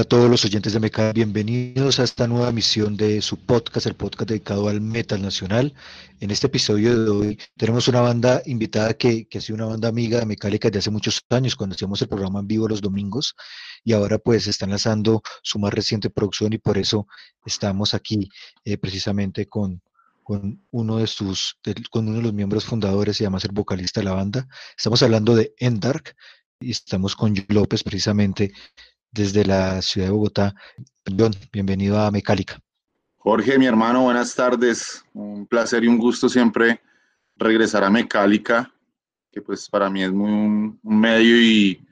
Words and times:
Hola 0.00 0.06
a 0.06 0.08
todos 0.08 0.30
los 0.30 0.46
oyentes 0.46 0.72
de 0.72 0.80
Mecal, 0.80 1.12
bienvenidos 1.12 2.00
a 2.00 2.04
esta 2.04 2.26
nueva 2.26 2.48
emisión 2.48 2.96
de 2.96 3.20
su 3.20 3.36
podcast, 3.36 3.86
el 3.86 3.96
podcast 3.96 4.30
dedicado 4.30 4.70
al 4.70 4.80
metal 4.80 5.20
nacional. 5.20 5.74
En 6.20 6.30
este 6.30 6.46
episodio 6.46 7.04
de 7.04 7.10
hoy 7.10 7.38
tenemos 7.58 7.86
una 7.86 8.00
banda 8.00 8.40
invitada 8.46 8.94
que, 8.94 9.28
que 9.28 9.36
ha 9.36 9.40
sido 9.42 9.56
una 9.56 9.66
banda 9.66 9.88
amiga 9.88 10.18
de 10.18 10.24
Mecálica 10.24 10.68
desde 10.68 10.78
hace 10.78 10.90
muchos 10.90 11.20
años, 11.28 11.54
cuando 11.54 11.74
hacíamos 11.74 12.00
el 12.00 12.08
programa 12.08 12.40
en 12.40 12.46
vivo 12.46 12.66
los 12.66 12.80
domingos, 12.80 13.34
y 13.84 13.92
ahora 13.92 14.16
pues 14.18 14.46
están 14.46 14.70
lanzando 14.70 15.20
su 15.42 15.58
más 15.58 15.74
reciente 15.74 16.08
producción 16.08 16.54
y 16.54 16.56
por 16.58 16.78
eso 16.78 17.06
estamos 17.44 17.92
aquí 17.92 18.26
eh, 18.64 18.78
precisamente 18.78 19.50
con, 19.50 19.82
con 20.22 20.64
uno 20.70 20.96
de 20.96 21.08
sus, 21.08 21.58
del- 21.62 21.90
con 21.90 22.08
uno 22.08 22.16
de 22.16 22.22
los 22.22 22.32
miembros 22.32 22.64
fundadores 22.64 23.20
y 23.20 23.24
además 23.24 23.44
el 23.44 23.52
vocalista 23.52 24.00
de 24.00 24.04
la 24.04 24.14
banda. 24.14 24.48
Estamos 24.78 25.02
hablando 25.02 25.36
de 25.36 25.52
Endark 25.58 26.16
y 26.58 26.70
estamos 26.70 27.14
con 27.16 27.36
John 27.36 27.44
López 27.48 27.82
precisamente 27.82 28.52
desde 29.12 29.44
la 29.44 29.82
ciudad 29.82 30.08
de 30.08 30.12
Bogotá. 30.12 30.54
John, 31.18 31.32
bienvenido 31.52 31.98
a 31.98 32.10
Mecálica. 32.10 32.60
Jorge, 33.16 33.58
mi 33.58 33.66
hermano, 33.66 34.02
buenas 34.02 34.34
tardes. 34.34 35.04
Un 35.12 35.46
placer 35.46 35.84
y 35.84 35.88
un 35.88 35.98
gusto 35.98 36.28
siempre 36.28 36.80
regresar 37.36 37.84
a 37.84 37.90
Mecálica, 37.90 38.72
que 39.30 39.42
pues 39.42 39.68
para 39.68 39.90
mí 39.90 40.02
es 40.02 40.12
muy 40.12 40.30
un, 40.30 40.78
un 40.82 41.00
medio 41.00 41.40
y 41.40 41.86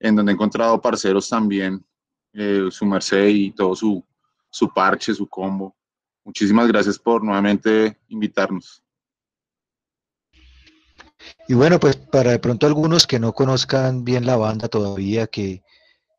en 0.00 0.16
donde 0.16 0.32
he 0.32 0.34
encontrado 0.34 0.80
parceros 0.80 1.28
también, 1.28 1.84
eh, 2.32 2.68
su 2.70 2.84
merced 2.86 3.28
y 3.28 3.52
todo 3.52 3.76
su, 3.76 4.04
su 4.50 4.72
parche, 4.72 5.14
su 5.14 5.28
combo. 5.28 5.76
Muchísimas 6.24 6.68
gracias 6.68 6.98
por 6.98 7.22
nuevamente 7.22 7.98
invitarnos. 8.08 8.82
Y 11.46 11.54
bueno, 11.54 11.78
pues 11.78 11.96
para 11.96 12.32
de 12.32 12.38
pronto 12.38 12.66
algunos 12.66 13.06
que 13.06 13.20
no 13.20 13.32
conozcan 13.32 14.04
bien 14.04 14.26
la 14.26 14.36
banda 14.36 14.68
todavía, 14.68 15.26
que, 15.26 15.62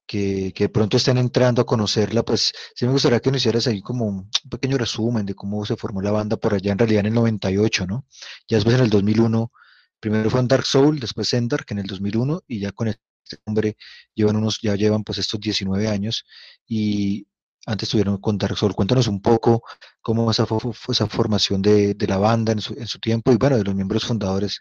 que, 0.06 0.52
que 0.54 0.70
pronto 0.70 0.98
estén 0.98 1.18
entrando 1.18 1.62
a 1.62 1.66
conocerla, 1.66 2.24
pues 2.24 2.54
sí 2.76 2.86
me 2.86 2.92
gustaría 2.92 3.20
que 3.20 3.32
nos 3.32 3.42
hicieras 3.42 3.68
ahí 3.68 3.82
como 3.82 4.06
un 4.06 4.30
pequeño 4.50 4.78
resumen 4.78 5.26
de 5.26 5.36
cómo 5.36 5.66
se 5.66 5.76
formó 5.76 6.02
la 6.02 6.12
banda 6.12 6.38
por 6.38 6.54
allá 6.54 6.72
en 6.72 6.78
realidad 6.78 7.02
en 7.02 7.08
el 7.08 7.14
98, 7.14 7.88
¿no? 7.88 8.06
Ya 8.48 8.58
después 8.58 8.76
en 8.76 8.84
el 8.84 8.90
2001, 8.90 9.52
primero 10.00 10.30
fue 10.30 10.40
en 10.42 10.48
Dark 10.48 10.66
Soul, 10.66 11.00
después 11.00 11.34
en 11.34 11.48
Dark 11.48 11.66
en 11.70 11.80
el 11.80 11.88
2001 11.88 12.44
y 12.48 12.60
ya 12.60 12.72
con 12.72 12.90
este 12.90 13.02
nombre 13.46 13.78
llevan 14.14 14.36
unos, 14.36 14.60
ya 14.62 14.76
llevan 14.76 15.04
pues 15.04 15.18
estos 15.18 15.40
19 15.40 15.88
años 15.88 16.26
y 16.68 17.26
antes 17.66 17.88
estuvieron 17.88 18.18
con 18.18 18.38
Dark 18.38 18.58
Soul. 18.58 18.76
Cuéntanos 18.76 19.08
un 19.08 19.22
poco 19.22 19.64
cómo 20.02 20.30
esa, 20.30 20.46
fue 20.46 20.74
esa 20.90 21.08
formación 21.08 21.62
de, 21.62 21.96
la 22.08 22.18
banda 22.18 22.52
en 22.52 22.62
su, 22.62 22.74
en 22.74 22.88
su 22.88 23.00
tiempo 23.00 23.32
y 23.32 23.38
bueno, 23.38 23.58
de 23.58 23.64
los 23.64 23.76
miembros 23.76 24.06
fundadores, 24.06 24.60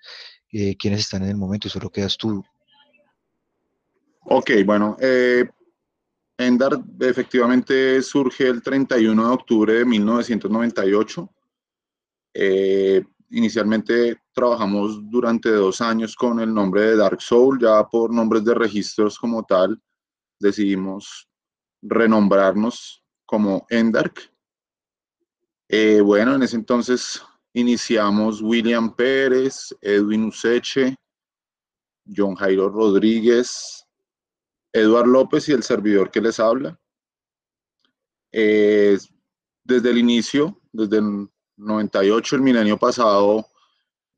eh, 0.53 0.77
quienes 0.77 1.01
están 1.01 1.23
en 1.25 1.31
el 1.31 1.37
momento 1.37 1.69
solo 1.69 1.91
quedas 1.91 2.17
tú. 2.17 2.45
Ok, 4.25 4.51
bueno, 4.65 4.97
eh, 5.01 5.49
Endar 6.39 6.73
efectivamente 7.01 8.01
surge 8.03 8.49
el 8.49 8.63
31 8.63 9.29
de 9.29 9.35
octubre 9.35 9.73
de 9.75 9.85
1998. 9.85 11.29
Eh, 12.35 13.05
inicialmente 13.31 14.23
trabajamos 14.33 14.99
durante 15.11 15.51
dos 15.51 15.81
años 15.81 16.15
con 16.15 16.41
el 16.41 16.53
nombre 16.53 16.83
de 16.83 16.97
Dark 16.97 17.21
Soul, 17.21 17.61
ya 17.61 17.87
por 17.89 18.13
nombres 18.13 18.45
de 18.45 18.55
registros 18.55 19.19
como 19.19 19.45
tal, 19.45 19.81
decidimos 20.39 21.29
renombrarnos 21.83 23.03
como 23.27 23.67
Endark. 23.69 24.31
Eh, 25.69 26.01
bueno, 26.01 26.35
en 26.35 26.43
ese 26.43 26.57
entonces 26.57 27.23
iniciamos 27.55 28.41
William 28.41 28.95
Pérez, 28.95 29.75
Edwin 29.81 30.25
Useche, 30.25 30.95
John 32.05 32.35
Jairo 32.35 32.69
Rodríguez, 32.69 33.82
Eduard 34.73 35.07
López 35.07 35.49
y 35.49 35.53
el 35.53 35.63
servidor 35.63 36.11
que 36.11 36.21
les 36.21 36.41
habla. 36.41 36.79
Eh, 38.33 38.99
desde 39.63 39.91
el 39.91 39.99
inicio, 39.99 40.61
desde 40.73 40.99
el 40.99 41.29
98, 41.57 42.37
el 42.37 42.43
milenio 42.43 42.79
pasado, 42.79 43.47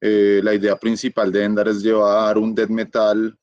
eh, 0.00 0.41
la 0.43 0.54
idea 0.54 0.76
principal 0.78 1.32
de 1.32 1.44
Endar 1.44 1.69
es 1.69 1.82
llevar 1.82 2.38
un 2.38 2.54
death 2.54 2.69
metal, 2.69 3.37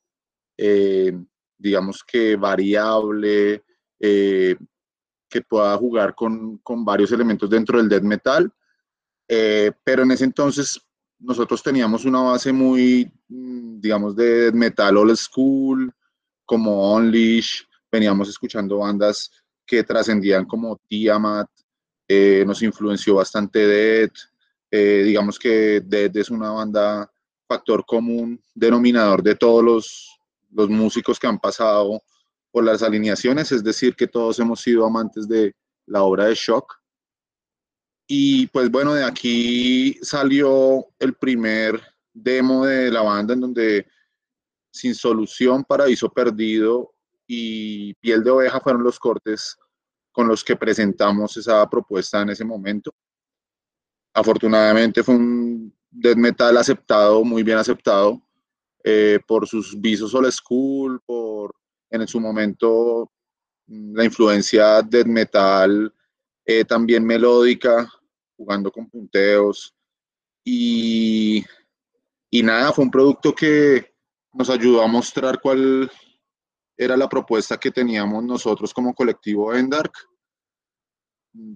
eh, 0.57 1.11
digamos 1.57 2.03
que 2.03 2.35
variable, 2.35 3.63
que 3.99 5.41
pueda 5.47 5.77
jugar 5.77 6.15
con, 6.15 6.57
con, 6.57 6.83
varios 6.83 7.11
elementos 7.11 7.49
dentro 7.49 7.77
del 7.77 7.87
death 7.87 8.01
metal. 8.01 8.51
Pero 9.27 10.03
en 10.03 10.11
ese 10.11 10.23
entonces 10.23 10.81
nosotros 11.19 11.61
teníamos 11.61 12.03
una 12.05 12.21
base 12.21 12.51
muy, 12.51 13.11
digamos, 13.27 14.15
de 14.15 14.45
death 14.45 14.55
metal 14.55 14.97
old 14.97 15.15
school, 15.15 15.93
como 16.45 16.93
Unleash, 16.95 17.63
veníamos 17.91 18.29
escuchando 18.29 18.79
bandas 18.79 19.31
que 19.65 19.83
trascendían 19.83 20.45
como 20.45 20.77
Tiamat, 20.87 21.49
eh, 22.07 22.43
nos 22.45 22.61
influenció 22.61 23.15
bastante 23.15 23.65
Dead, 23.65 24.11
eh, 24.69 25.03
digamos 25.05 25.39
que 25.39 25.81
Dead 25.81 26.15
es 26.17 26.29
una 26.29 26.51
banda 26.51 27.11
factor 27.47 27.85
común, 27.85 28.41
denominador 28.53 29.21
de 29.21 29.35
todos 29.35 29.63
los, 29.63 30.19
los 30.51 30.69
músicos 30.69 31.19
que 31.19 31.27
han 31.27 31.39
pasado 31.39 32.01
por 32.51 32.63
las 32.63 32.83
alineaciones, 32.83 33.51
es 33.51 33.63
decir, 33.63 33.95
que 33.95 34.07
todos 34.07 34.39
hemos 34.39 34.61
sido 34.61 34.85
amantes 34.85 35.27
de 35.27 35.53
la 35.85 36.03
obra 36.03 36.25
de 36.25 36.35
Shock. 36.35 36.81
Y 38.07 38.47
pues 38.47 38.69
bueno, 38.69 38.93
de 38.93 39.05
aquí 39.05 39.97
salió 40.01 40.85
el 40.99 41.13
primer 41.13 41.81
demo 42.13 42.65
de 42.65 42.91
la 42.91 43.01
banda 43.01 43.33
en 43.33 43.41
donde 43.41 43.87
sin 44.71 44.95
Solución, 44.95 45.63
Paraíso 45.63 46.09
Perdido 46.09 46.93
y 47.27 47.93
Piel 47.95 48.23
de 48.23 48.31
Oveja 48.31 48.59
fueron 48.59 48.83
los 48.83 48.97
cortes 48.97 49.57
con 50.11 50.27
los 50.27 50.43
que 50.43 50.55
presentamos 50.55 51.37
esa 51.37 51.69
propuesta 51.69 52.21
en 52.21 52.29
ese 52.29 52.43
momento. 52.43 52.91
Afortunadamente 54.13 55.03
fue 55.03 55.15
un 55.15 55.73
death 55.89 56.17
metal 56.17 56.57
aceptado, 56.57 57.23
muy 57.23 57.43
bien 57.43 57.57
aceptado, 57.57 58.21
eh, 58.83 59.19
por 59.27 59.47
sus 59.47 59.79
visos 59.79 60.13
old 60.13 60.31
school, 60.31 60.99
por 61.05 61.53
en 61.89 62.07
su 62.07 62.19
momento 62.19 63.11
la 63.67 64.03
influencia 64.03 64.81
death 64.81 65.05
metal 65.05 65.93
eh, 66.45 66.65
también 66.65 67.05
melódica, 67.05 67.89
jugando 68.35 68.71
con 68.71 68.89
punteos. 68.89 69.73
Y, 70.43 71.45
y 72.29 72.43
nada, 72.43 72.73
fue 72.73 72.85
un 72.85 72.91
producto 72.91 73.33
que, 73.33 73.90
nos 74.33 74.49
ayudó 74.49 74.81
a 74.81 74.87
mostrar 74.87 75.39
cuál 75.41 75.91
era 76.77 76.97
la 76.97 77.09
propuesta 77.09 77.57
que 77.57 77.71
teníamos 77.71 78.23
nosotros 78.23 78.73
como 78.73 78.93
colectivo 78.93 79.53
Endark. 79.53 79.93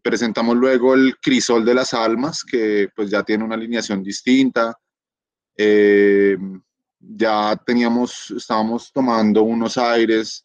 Presentamos 0.02 0.56
luego 0.56 0.94
el 0.94 1.18
Crisol 1.18 1.66
de 1.66 1.74
las 1.74 1.94
Almas, 1.94 2.44
que 2.44 2.90
pues 2.96 3.10
ya 3.10 3.24
tiene 3.24 3.44
una 3.44 3.56
alineación 3.56 4.04
distinta. 4.04 4.78
Eh, 5.58 6.38
ya 7.00 7.56
teníamos, 7.66 8.32
estábamos 8.32 8.92
tomando 8.92 9.44
unos 9.44 9.78
aires 9.78 10.44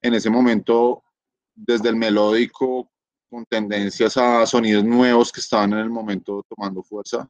en 0.00 0.14
ese 0.14 0.30
momento 0.30 1.02
desde 1.54 1.88
el 1.88 1.96
melódico 1.96 2.90
con 3.28 3.44
tendencias 3.46 4.16
a 4.16 4.46
sonidos 4.46 4.84
nuevos 4.84 5.30
que 5.32 5.40
estaban 5.40 5.72
en 5.72 5.80
el 5.80 5.90
momento 5.90 6.44
tomando 6.48 6.82
fuerza 6.82 7.28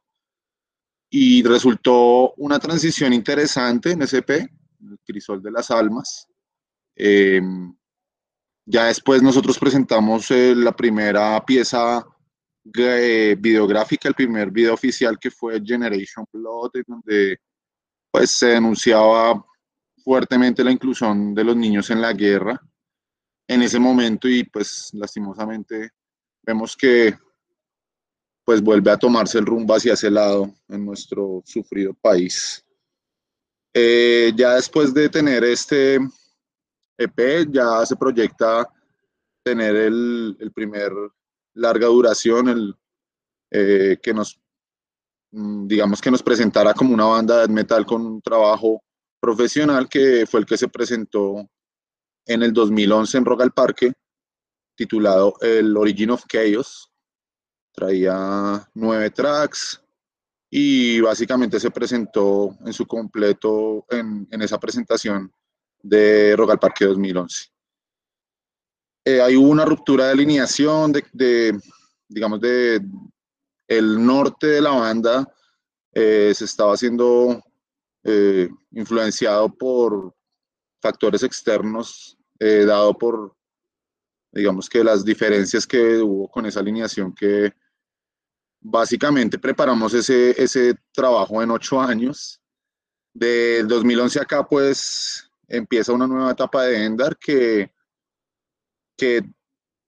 y 1.09 1.41
resultó 1.43 2.33
una 2.37 2.59
transición 2.59 3.13
interesante 3.13 3.91
en 3.91 4.03
SP, 4.05 4.45
el 4.45 4.99
Crisol 5.03 5.41
de 5.41 5.51
las 5.51 5.71
Almas. 5.71 6.27
Eh, 6.95 7.41
ya 8.65 8.85
después 8.85 9.23
nosotros 9.23 9.57
presentamos 9.57 10.29
eh, 10.29 10.53
la 10.55 10.71
primera 10.75 11.43
pieza 11.43 12.05
eh, 12.77 13.35
videográfica, 13.39 14.07
el 14.07 14.13
primer 14.13 14.51
video 14.51 14.75
oficial 14.75 15.17
que 15.17 15.31
fue 15.31 15.61
Generation 15.63 16.25
Blood, 16.31 16.71
donde 16.85 17.37
pues, 18.11 18.29
se 18.31 18.47
denunciaba 18.47 19.43
fuertemente 20.03 20.63
la 20.63 20.71
inclusión 20.71 21.33
de 21.33 21.43
los 21.43 21.55
niños 21.55 21.89
en 21.89 22.01
la 22.01 22.13
guerra. 22.13 22.61
en 23.47 23.63
ese 23.63 23.79
momento 23.79 24.27
y 24.27 24.43
pues 24.43 24.91
lastimosamente 24.93 25.89
vemos 26.43 26.77
que 26.77 27.17
pues 28.49 28.63
vuelve 28.63 28.89
a 28.89 28.97
tomarse 28.97 29.37
el 29.37 29.45
rumbo 29.45 29.75
hacia 29.75 29.93
ese 29.93 30.09
lado 30.09 30.51
en 30.69 30.83
nuestro 30.83 31.43
sufrido 31.45 31.93
país. 31.93 32.65
Eh, 33.71 34.33
ya 34.35 34.55
después 34.55 34.91
de 34.91 35.07
tener 35.07 35.43
este 35.43 35.99
EP, 36.97 37.47
ya 37.51 37.85
se 37.85 37.95
proyecta 37.95 38.67
tener 39.43 39.75
el, 39.75 40.35
el 40.39 40.51
primer 40.51 40.91
larga 41.53 41.85
duración, 41.85 42.49
el 42.49 42.75
eh, 43.51 43.99
que 44.01 44.15
nos, 44.15 44.39
mm, 45.29 45.67
digamos 45.67 46.01
que 46.01 46.09
nos 46.09 46.23
presentara 46.23 46.73
como 46.73 46.95
una 46.95 47.05
banda 47.05 47.45
de 47.45 47.53
metal 47.53 47.85
con 47.85 48.03
un 48.03 48.19
trabajo 48.19 48.81
profesional 49.19 49.87
que 49.87 50.25
fue 50.25 50.39
el 50.39 50.47
que 50.47 50.57
se 50.57 50.69
presentó 50.69 51.47
en 52.25 52.41
el 52.41 52.51
2011 52.51 53.15
en 53.15 53.25
Rock 53.25 53.41
al 53.43 53.51
Parque, 53.51 53.93
titulado 54.75 55.35
El 55.39 55.77
Origin 55.77 56.09
of 56.09 56.25
Chaos. 56.27 56.88
Traía 57.79 58.69
nueve 58.73 59.09
tracks 59.09 59.81
y 60.49 60.99
básicamente 60.99 61.61
se 61.61 61.71
presentó 61.71 62.57
en 62.65 62.73
su 62.73 62.85
completo 62.85 63.85
en, 63.89 64.27
en 64.29 64.41
esa 64.41 64.59
presentación 64.59 65.31
de 65.81 66.35
Rock 66.35 66.51
al 66.51 66.59
Parque 66.59 66.83
2011. 66.83 67.45
Eh, 69.05 69.21
hay 69.21 69.37
una 69.37 69.63
ruptura 69.63 70.07
de 70.07 70.11
alineación 70.11 70.91
de, 70.91 71.05
de, 71.13 71.57
digamos, 72.09 72.41
de 72.41 72.85
el 73.65 74.05
norte 74.05 74.47
de 74.47 74.61
la 74.61 74.71
banda 74.71 75.33
eh, 75.93 76.33
se 76.35 76.43
estaba 76.43 76.75
siendo 76.75 77.41
eh, 78.03 78.49
influenciado 78.71 79.47
por 79.55 80.13
factores 80.81 81.23
externos, 81.23 82.17
eh, 82.39 82.65
dado 82.65 82.97
por, 82.97 83.37
digamos 84.33 84.67
que 84.67 84.83
las 84.83 85.05
diferencias 85.05 85.65
que 85.65 85.99
hubo 85.99 86.29
con 86.29 86.45
esa 86.45 86.59
alineación 86.59 87.15
que 87.15 87.53
básicamente 88.61 89.39
preparamos 89.39 89.93
ese, 89.93 90.41
ese 90.41 90.75
trabajo 90.91 91.41
en 91.41 91.51
ocho 91.51 91.79
años. 91.81 92.41
Del 93.13 93.67
2011 93.67 94.19
acá, 94.19 94.47
pues 94.47 95.29
empieza 95.47 95.93
una 95.93 96.07
nueva 96.07 96.31
etapa 96.31 96.63
de 96.65 96.85
Endar 96.85 97.17
que, 97.17 97.71
que 98.95 99.23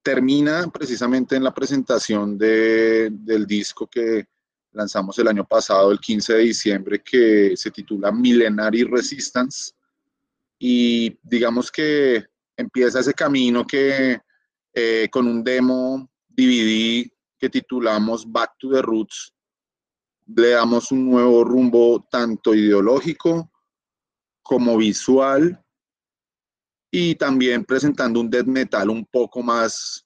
termina 0.01 0.67
precisamente 0.71 1.35
en 1.35 1.43
la 1.43 1.53
presentación 1.53 2.37
de, 2.37 3.09
del 3.11 3.45
disco 3.45 3.87
que 3.87 4.27
lanzamos 4.71 5.17
el 5.19 5.27
año 5.27 5.45
pasado, 5.45 5.91
el 5.91 5.99
15 5.99 6.33
de 6.33 6.39
diciembre, 6.39 7.03
que 7.03 7.55
se 7.55 7.71
titula 7.71 8.11
Millenary 8.11 8.83
Resistance. 8.83 9.73
Y 10.57 11.17
digamos 11.21 11.71
que 11.71 12.25
empieza 12.55 12.99
ese 12.99 13.13
camino 13.13 13.65
que 13.65 14.19
eh, 14.73 15.09
con 15.11 15.27
un 15.27 15.43
demo 15.43 16.09
DVD 16.27 17.11
que 17.41 17.49
titulamos 17.49 18.31
Back 18.31 18.53
to 18.59 18.69
the 18.69 18.83
Roots, 18.83 19.33
le 20.27 20.51
damos 20.51 20.91
un 20.91 21.09
nuevo 21.09 21.43
rumbo 21.43 22.07
tanto 22.09 22.53
ideológico 22.53 23.51
como 24.43 24.77
visual 24.77 25.59
y 26.91 27.15
también 27.15 27.65
presentando 27.65 28.19
un 28.19 28.29
death 28.29 28.45
metal 28.45 28.91
un 28.91 29.05
poco 29.05 29.41
más, 29.41 30.05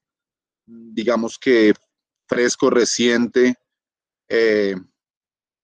digamos 0.66 1.38
que 1.38 1.74
fresco, 2.26 2.70
reciente. 2.70 3.56
Eh, 4.30 4.76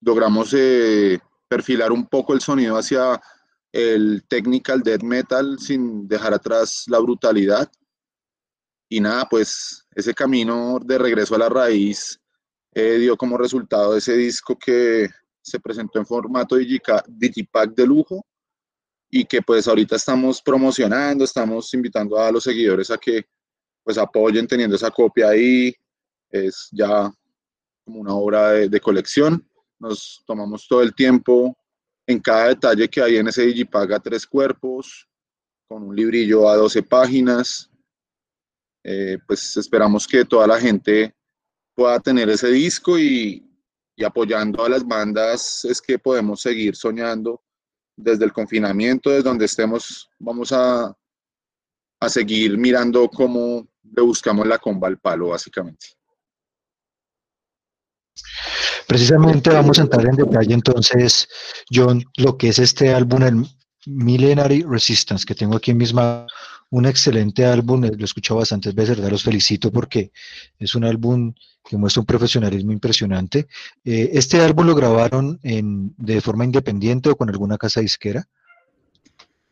logramos 0.02 0.54
eh, 0.54 1.20
perfilar 1.48 1.94
un 1.94 2.06
poco 2.06 2.34
el 2.34 2.42
sonido 2.42 2.76
hacia 2.76 3.22
el 3.72 4.26
technical 4.28 4.82
death 4.82 5.04
metal 5.04 5.58
sin 5.58 6.06
dejar 6.08 6.34
atrás 6.34 6.84
la 6.88 7.00
brutalidad. 7.00 7.72
Y 8.94 9.00
nada, 9.00 9.26
pues 9.30 9.88
ese 9.96 10.14
camino 10.14 10.78
de 10.84 10.98
regreso 10.98 11.34
a 11.34 11.38
la 11.38 11.48
raíz 11.48 12.20
eh, 12.74 12.98
dio 12.98 13.16
como 13.16 13.38
resultado 13.38 13.96
ese 13.96 14.18
disco 14.18 14.60
que 14.60 15.08
se 15.42 15.62
presentó 15.62 15.98
en 15.98 16.06
formato 16.06 16.58
digipack 16.58 17.74
de 17.74 17.88
lujo 17.88 18.26
y 19.10 19.24
que 19.24 19.42
pues 19.42 19.66
ahorita 19.70 19.96
estamos 19.96 20.42
promocionando, 20.42 21.24
estamos 21.24 21.74
invitando 21.74 22.20
a 22.20 22.34
los 22.34 22.44
seguidores 22.44 22.92
a 22.92 22.98
que 22.98 23.24
pues 23.82 23.98
apoyen 23.98 24.46
teniendo 24.46 24.76
esa 24.76 24.92
copia 24.92 25.30
ahí, 25.30 25.74
es 26.30 26.68
ya 26.74 27.10
como 27.86 28.02
una 28.02 28.14
obra 28.14 28.52
de, 28.52 28.80
colección, 28.82 29.48
nos 29.80 30.22
tomamos 30.28 30.68
todo 30.68 30.82
el 30.82 30.94
tiempo 30.94 31.58
en 32.06 32.20
cada 32.20 32.50
detalle 32.50 32.90
que 32.90 33.02
hay 33.02 33.16
en 33.16 33.30
ese 33.30 33.44
Digipaga 33.44 34.02
tres 34.02 34.28
cuerpos, 34.28 35.08
con 35.70 35.82
un 35.84 35.96
librillo 35.96 36.50
a 36.50 36.58
12 36.58 36.84
páginas, 36.84 37.71
eh, 38.84 39.18
pues 39.28 39.58
esperamos 39.58 40.08
que 40.08 40.26
toda 40.26 40.48
la 40.48 40.60
gente 40.60 41.16
pueda 41.76 42.00
tener 42.00 42.30
ese 42.30 42.50
disco 42.50 42.98
y, 42.98 43.48
y 43.96 44.04
apoyando 44.04 44.66
a 44.66 44.70
las 44.70 44.86
bandas 44.86 45.66
es 45.66 45.82
que 45.82 46.00
podemos 46.00 46.42
seguir 46.42 46.76
soñando 46.76 47.42
desde 47.96 48.26
el 48.26 48.34
confinamiento, 48.34 49.10
desde 49.10 49.24
donde 49.24 49.46
estemos, 49.46 50.10
vamos 50.20 50.52
a, 50.52 50.96
a 52.00 52.10
seguir 52.10 52.58
mirando 52.58 53.08
cómo 53.10 53.68
le 53.84 54.02
buscamos 54.02 54.48
la 54.48 54.58
comba 54.58 54.88
al 54.88 54.98
palo, 54.98 55.30
básicamente. 55.30 55.88
Precisamente 58.88 59.50
vamos 59.52 59.80
a 59.80 59.84
entrar 59.84 60.06
en 60.06 60.16
detalle 60.16 60.54
entonces, 60.54 61.28
John, 61.72 62.04
lo 62.18 62.38
que 62.38 62.50
es 62.50 62.60
este 62.60 62.94
álbum, 62.94 63.24
el 63.24 63.46
Millenary 63.86 64.64
Resistance, 64.64 65.26
que 65.26 65.36
tengo 65.36 65.56
aquí 65.56 65.74
misma 65.74 66.28
un 66.72 66.86
excelente 66.86 67.46
álbum, 67.46 67.82
lo 67.82 67.88
he 67.88 68.04
escuchado 68.04 68.40
bastantes 68.40 68.74
veces. 68.74 68.98
Los 68.98 69.24
felicito 69.24 69.72
porque 69.72 70.12
es 70.58 70.74
un 70.74 70.86
álbum 70.86 71.34
que 71.64 71.78
muestra 71.78 72.00
un 72.00 72.06
profesionalismo 72.06 72.72
impresionante. 72.72 73.48
Eh, 73.84 74.12
¿Este 74.14 74.40
álbum 74.40 74.66
lo 74.66 74.76
grabaron 74.76 75.40
en, 75.44 75.94
de 75.98 76.22
forma 76.22 76.46
independiente 76.46 77.10
o 77.10 77.16
con 77.16 77.30
alguna 77.30 77.58
casa 77.58 77.82
disquera? 77.82 78.26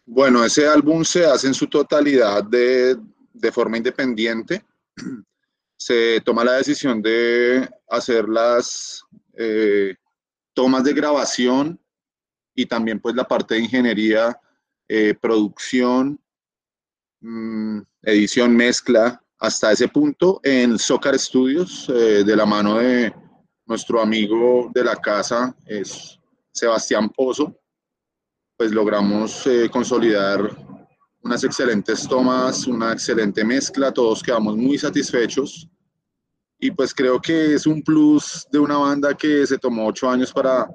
Bueno, 0.05 0.43
ese 0.43 0.67
álbum 0.67 1.03
se 1.03 1.25
hace 1.25 1.47
en 1.47 1.53
su 1.53 1.67
totalidad 1.67 2.43
de, 2.43 2.97
de 3.33 3.51
forma 3.51 3.77
independiente. 3.77 4.63
Se 5.81 6.19
toma 6.25 6.43
la 6.43 6.53
decisión 6.53 7.01
de 7.01 7.69
hacer 7.87 8.27
las 8.27 9.01
eh, 9.37 9.95
tomas 10.53 10.83
de 10.83 10.93
grabación 10.93 11.79
y 12.53 12.65
también 12.65 12.99
pues 12.99 13.15
la 13.15 13.25
parte 13.25 13.55
de 13.55 13.61
ingeniería, 13.61 14.37
eh, 14.89 15.13
producción, 15.21 16.19
Mm, 17.21 17.81
edición, 18.03 18.55
mezcla, 18.55 19.21
hasta 19.39 19.73
ese 19.73 19.89
punto 19.89 20.39
en 20.43 20.79
Socar 20.79 21.19
Studios, 21.19 21.89
eh, 21.89 22.23
de 22.23 22.35
la 22.35 22.45
mano 22.45 22.77
de 22.77 23.13
nuestro 23.65 24.01
amigo 24.01 24.71
de 24.73 24.85
la 24.85 24.95
casa, 24.95 25.53
es 25.65 26.17
Sebastián 26.51 27.09
Pozo, 27.09 27.59
pues 28.55 28.71
logramos 28.71 29.45
eh, 29.47 29.69
consolidar 29.69 30.49
unas 31.21 31.43
excelentes 31.43 32.07
tomas, 32.07 32.65
una 32.67 32.93
excelente 32.93 33.43
mezcla, 33.43 33.91
todos 33.91 34.23
quedamos 34.23 34.55
muy 34.55 34.77
satisfechos. 34.77 35.67
Y 36.57 36.71
pues 36.71 36.93
creo 36.93 37.19
que 37.19 37.53
es 37.53 37.65
un 37.65 37.81
plus 37.81 38.47
de 38.51 38.59
una 38.59 38.77
banda 38.77 39.13
que 39.15 39.45
se 39.45 39.57
tomó 39.57 39.87
ocho 39.87 40.09
años 40.09 40.31
para, 40.31 40.69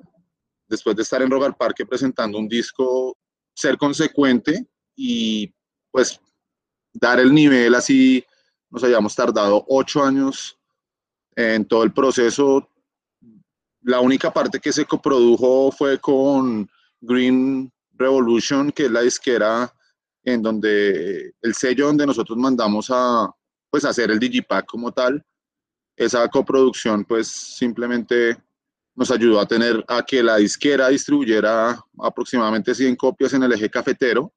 después 0.67 0.95
de 0.95 1.03
estar 1.03 1.23
en 1.23 1.31
Rogar 1.31 1.57
Parque 1.57 1.87
presentando 1.87 2.39
un 2.39 2.49
disco, 2.49 3.17
ser 3.55 3.77
consecuente 3.79 4.67
y 4.95 5.53
pues 5.91 6.21
dar 6.95 7.21
el 7.21 7.35
nivel 7.35 7.75
así, 7.75 8.25
nos 8.71 8.83
hayamos 8.85 9.15
tardado 9.15 9.65
ocho 9.69 10.03
años 10.03 10.59
en 11.37 11.65
todo 11.67 11.83
el 11.83 11.93
proceso. 11.93 12.69
La 13.83 14.01
única 14.01 14.33
parte 14.33 14.61
que 14.61 14.73
se 14.73 14.87
coprodujo 14.87 15.71
fue 15.73 15.99
con 15.99 16.69
Green 17.01 17.71
Revolution, 17.93 18.73
que 18.73 18.87
es 18.87 18.91
la 18.91 19.03
disquera 19.03 19.73
en 20.25 20.41
donde 20.41 21.35
el 21.43 21.55
sello 21.55 21.87
donde 21.87 22.07
nosotros 22.07 22.39
mandamos 22.39 22.87
a 22.91 23.31
pues 23.71 23.85
hacer 23.85 24.11
el 24.11 24.19
digipack 24.19 24.65
como 24.67 24.91
tal. 24.93 25.23
Esa 25.97 26.27
coproducción 26.29 27.05
pues 27.05 27.29
simplemente 27.29 28.37
nos 28.95 29.11
ayudó 29.11 29.41
a 29.41 29.47
tener 29.47 29.85
a 29.89 30.03
que 30.03 30.23
la 30.23 30.37
disquera 30.37 30.89
distribuyera 30.89 31.79
aproximadamente 31.99 32.75
100 32.75 32.97
copias 32.97 33.33
en 33.35 33.43
el 33.43 33.53
eje 33.53 33.69
cafetero 33.69 34.33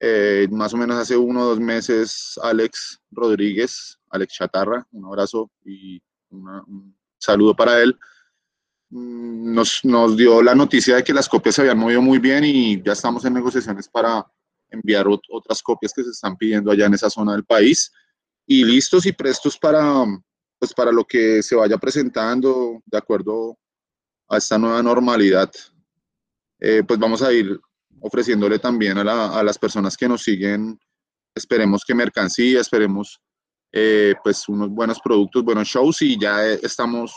eh, 0.00 0.46
más 0.50 0.72
o 0.74 0.76
menos 0.76 0.96
hace 0.96 1.16
uno 1.16 1.42
o 1.42 1.46
dos 1.46 1.60
meses, 1.60 2.38
Alex 2.42 3.00
Rodríguez, 3.10 3.98
Alex 4.10 4.34
Chatarra, 4.34 4.86
un 4.92 5.04
abrazo 5.06 5.50
y 5.64 6.00
un 6.30 6.96
saludo 7.18 7.54
para 7.54 7.82
él, 7.82 7.98
mm, 8.90 9.54
nos, 9.54 9.84
nos, 9.84 10.16
dio 10.16 10.42
la 10.42 10.54
noticia 10.54 10.96
de 10.96 11.04
que 11.04 11.12
las 11.12 11.28
copias 11.28 11.56
se 11.56 11.62
habían 11.62 11.78
movido 11.78 12.00
muy 12.00 12.18
bien 12.18 12.44
y 12.44 12.82
ya 12.82 12.92
estamos 12.92 13.24
en 13.24 13.34
negociaciones 13.34 13.88
para 13.88 14.24
enviar 14.70 15.06
otras 15.08 15.62
copias 15.62 15.92
que 15.92 16.04
se 16.04 16.10
están 16.10 16.36
pidiendo 16.36 16.70
allá 16.70 16.86
en 16.86 16.94
esa 16.94 17.10
zona 17.10 17.32
del 17.32 17.44
país 17.44 17.92
y 18.46 18.64
listos 18.64 19.04
y 19.06 19.12
prestos 19.12 19.58
para, 19.58 20.04
pues 20.58 20.72
para 20.74 20.92
lo 20.92 21.04
que 21.04 21.42
se 21.42 21.56
vaya 21.56 21.76
presentando 21.76 22.80
de 22.86 22.98
acuerdo 22.98 23.58
a 24.28 24.36
esta 24.36 24.58
nueva 24.58 24.82
normalidad. 24.82 25.50
Eh, 26.60 26.82
pues 26.86 26.98
vamos 26.98 27.22
a 27.22 27.32
ir 27.32 27.58
ofreciéndole 28.00 28.58
también 28.58 28.98
a, 28.98 29.42
las 29.42 29.58
personas 29.58 29.96
que 29.96 30.08
nos 30.08 30.22
siguen 30.22 30.78
esperemos 31.34 31.84
que 31.84 31.94
mercancía, 31.94 32.60
esperemos 32.60 33.20
eh, 33.72 34.14
pues 34.22 34.48
unos 34.48 34.70
buenos 34.70 35.00
productos, 35.00 35.44
buenos 35.44 35.68
shows 35.68 36.02
y 36.02 36.18
ya 36.18 36.44
estamos 36.46 37.14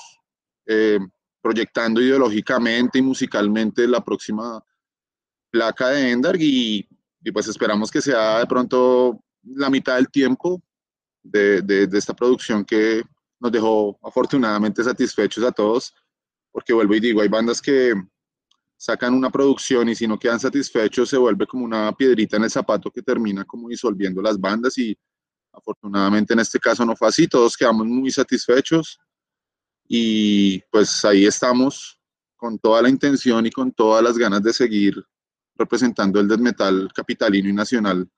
eh, 0.68 1.00
proyectando 1.42 2.02
ideológicamente 2.02 3.00
y 3.00 3.02
musicalmente 3.02 3.88
la 3.88 4.04
próxima 4.04 4.64
placa 5.50 5.90
de 5.90 6.12
Ender 6.12 6.36
y, 6.40 6.88
y, 7.24 7.32
pues 7.32 7.48
esperamos 7.48 7.90
que 7.90 8.02
sea 8.02 8.40
de 8.40 8.46
pronto 8.46 9.24
la 9.44 9.70
mitad 9.70 9.96
del 9.96 10.10
tiempo 10.10 10.62
de, 11.24 11.62
de, 11.62 11.88
de 11.88 11.98
esta 11.98 12.14
producción 12.14 12.64
que 12.64 13.02
nos 13.40 13.52
dejó 13.52 14.00
afortunadamente 14.04 14.84
satisfechos 14.84 15.44
a 15.44 15.52
todos, 15.52 15.94
porque 16.52 16.74
vuelvo 16.74 16.94
y 16.94 17.00
digo, 17.00 17.22
hay 17.22 17.28
bandas 17.28 17.62
que 17.62 17.94
sacan 18.82 19.14
una 19.14 19.30
producción 19.30 19.90
y 19.90 19.96
si 19.96 20.08
no 20.08 20.18
quedan 20.18 20.40
satisfechos 20.40 21.08
se 21.08 21.16
vuelve 21.16 21.46
como 21.46 21.64
una 21.64 21.92
piedrita 21.92 22.38
en 22.38 22.46
el 22.46 22.50
zapato 22.50 22.90
que 22.90 23.04
termina 23.04 23.46
como 23.46 23.70
disolviendo 23.70 24.24
las 24.24 24.40
bandas 24.40 24.76
y 24.80 24.98
afortunadamente 25.54 26.34
en 26.34 26.40
este 26.40 26.58
caso 26.58 26.84
no 26.84 26.96
fue 26.96 27.10
así, 27.10 27.28
todos 27.28 27.56
quedamos 27.56 27.86
muy 27.86 28.10
satisfechos 28.10 28.98
y 29.88 30.58
pues 30.72 31.06
ahí 31.06 31.28
estamos 31.28 32.00
con 32.36 32.58
toda 32.58 32.82
la 32.82 32.90
intención 32.90 33.46
y 33.46 33.52
con 33.52 33.72
todas 33.72 34.04
las 34.04 34.18
ganas 34.18 34.42
de 34.42 34.52
seguir 34.52 34.96
representando 35.56 36.20
el 36.20 36.28
death 36.28 36.40
metal 36.40 36.90
capitalino 36.92 37.50
y 37.50 37.54
nacional 37.54 38.10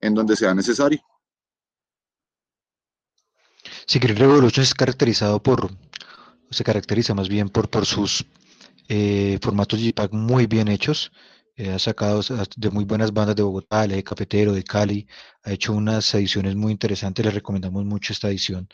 en 0.00 0.14
donde 0.14 0.36
sea 0.36 0.54
necesario. 0.54 1.02
Secret 3.86 4.16
Revolution 4.16 4.62
es 4.62 4.72
caracterizado 4.72 5.42
por, 5.42 5.70
se 6.50 6.64
caracteriza 6.64 7.12
más 7.12 7.28
bien 7.28 7.50
por, 7.50 7.68
por 7.68 7.84
sus 7.84 8.24
eh, 8.88 9.38
formatos 9.42 9.80
JPAG 9.80 10.12
muy 10.12 10.46
bien 10.46 10.68
hechos. 10.68 11.12
Eh, 11.56 11.70
ha 11.70 11.78
sacado 11.78 12.20
de 12.56 12.70
muy 12.70 12.84
buenas 12.84 13.12
bandas 13.12 13.36
de 13.36 13.42
Bogotá, 13.42 13.86
de 13.86 14.02
Cafetero, 14.04 14.52
de 14.52 14.62
Cali. 14.64 15.06
Ha 15.42 15.52
hecho 15.52 15.72
unas 15.72 16.14
ediciones 16.14 16.56
muy 16.56 16.72
interesantes. 16.72 17.24
Les 17.24 17.34
recomendamos 17.34 17.84
mucho 17.84 18.12
esta 18.12 18.28
edición 18.28 18.68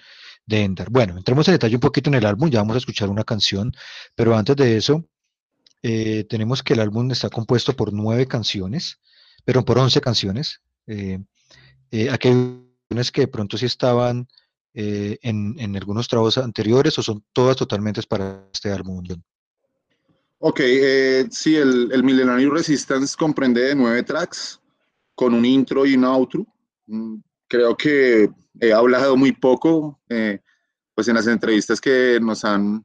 de 0.46 0.62
Endar. 0.64 0.90
Bueno, 0.90 1.16
entremos 1.16 1.48
en 1.48 1.54
detalle 1.54 1.76
un 1.76 1.80
poquito 1.80 2.10
en 2.10 2.14
el 2.14 2.26
álbum. 2.26 2.50
Ya 2.50 2.60
vamos 2.60 2.76
a 2.76 2.78
escuchar 2.78 3.08
una 3.08 3.24
canción. 3.24 3.72
Pero 4.14 4.36
antes 4.36 4.56
de 4.56 4.76
eso, 4.76 5.04
eh, 5.82 6.24
tenemos 6.28 6.62
que 6.62 6.74
el 6.74 6.80
álbum 6.80 7.10
está 7.10 7.30
compuesto 7.30 7.74
por 7.74 7.92
nueve 7.92 8.26
canciones, 8.26 9.00
pero 9.44 9.64
por 9.64 9.78
once 9.78 10.00
canciones. 10.00 10.60
aquellas 12.10 13.10
que 13.12 13.20
de 13.22 13.28
pronto 13.28 13.56
sí 13.58 13.66
estaban 13.66 14.28
eh, 14.76 15.18
en, 15.22 15.54
en, 15.60 15.76
algunos 15.76 16.08
trabajos 16.08 16.36
anteriores 16.38 16.98
o 16.98 17.02
son 17.02 17.24
todas 17.32 17.56
totalmente 17.56 18.02
para 18.02 18.48
este 18.52 18.72
álbum? 18.72 19.04
Ok, 20.46 20.60
eh, 20.60 21.26
sí, 21.30 21.56
el, 21.56 21.90
el 21.90 22.04
Millenarium 22.04 22.52
Resistance 22.52 23.16
comprende 23.18 23.62
de 23.62 23.74
nueve 23.74 24.02
tracks 24.02 24.60
con 25.14 25.32
un 25.32 25.42
intro 25.42 25.86
y 25.86 25.96
un 25.96 26.04
outro. 26.04 26.46
Mm, 26.86 27.16
creo 27.48 27.74
que 27.74 28.28
he 28.60 28.70
hablado 28.70 29.16
muy 29.16 29.32
poco, 29.32 30.02
eh, 30.10 30.40
pues 30.94 31.08
en 31.08 31.14
las 31.14 31.28
entrevistas 31.28 31.80
que 31.80 32.18
nos 32.20 32.44
han, 32.44 32.84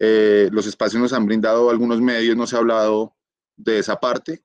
eh, 0.00 0.48
los 0.50 0.66
espacios 0.66 1.02
nos 1.02 1.12
han 1.12 1.26
brindado 1.26 1.68
algunos 1.68 2.00
medios, 2.00 2.34
no 2.34 2.46
se 2.46 2.56
ha 2.56 2.60
hablado 2.60 3.14
de 3.58 3.80
esa 3.80 4.00
parte. 4.00 4.42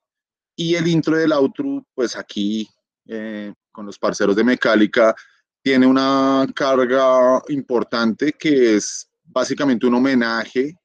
Y 0.54 0.76
el 0.76 0.90
intro 0.90 1.16
del 1.16 1.32
outro, 1.32 1.88
pues 1.96 2.18
aquí 2.18 2.68
eh, 3.08 3.54
con 3.72 3.86
los 3.86 3.98
parceros 3.98 4.36
de 4.36 4.44
Mecálica, 4.44 5.16
tiene 5.64 5.88
una 5.88 6.46
carga 6.54 7.42
importante 7.48 8.34
que 8.34 8.76
es 8.76 9.10
básicamente 9.24 9.88
un 9.88 9.96
homenaje 9.96 10.76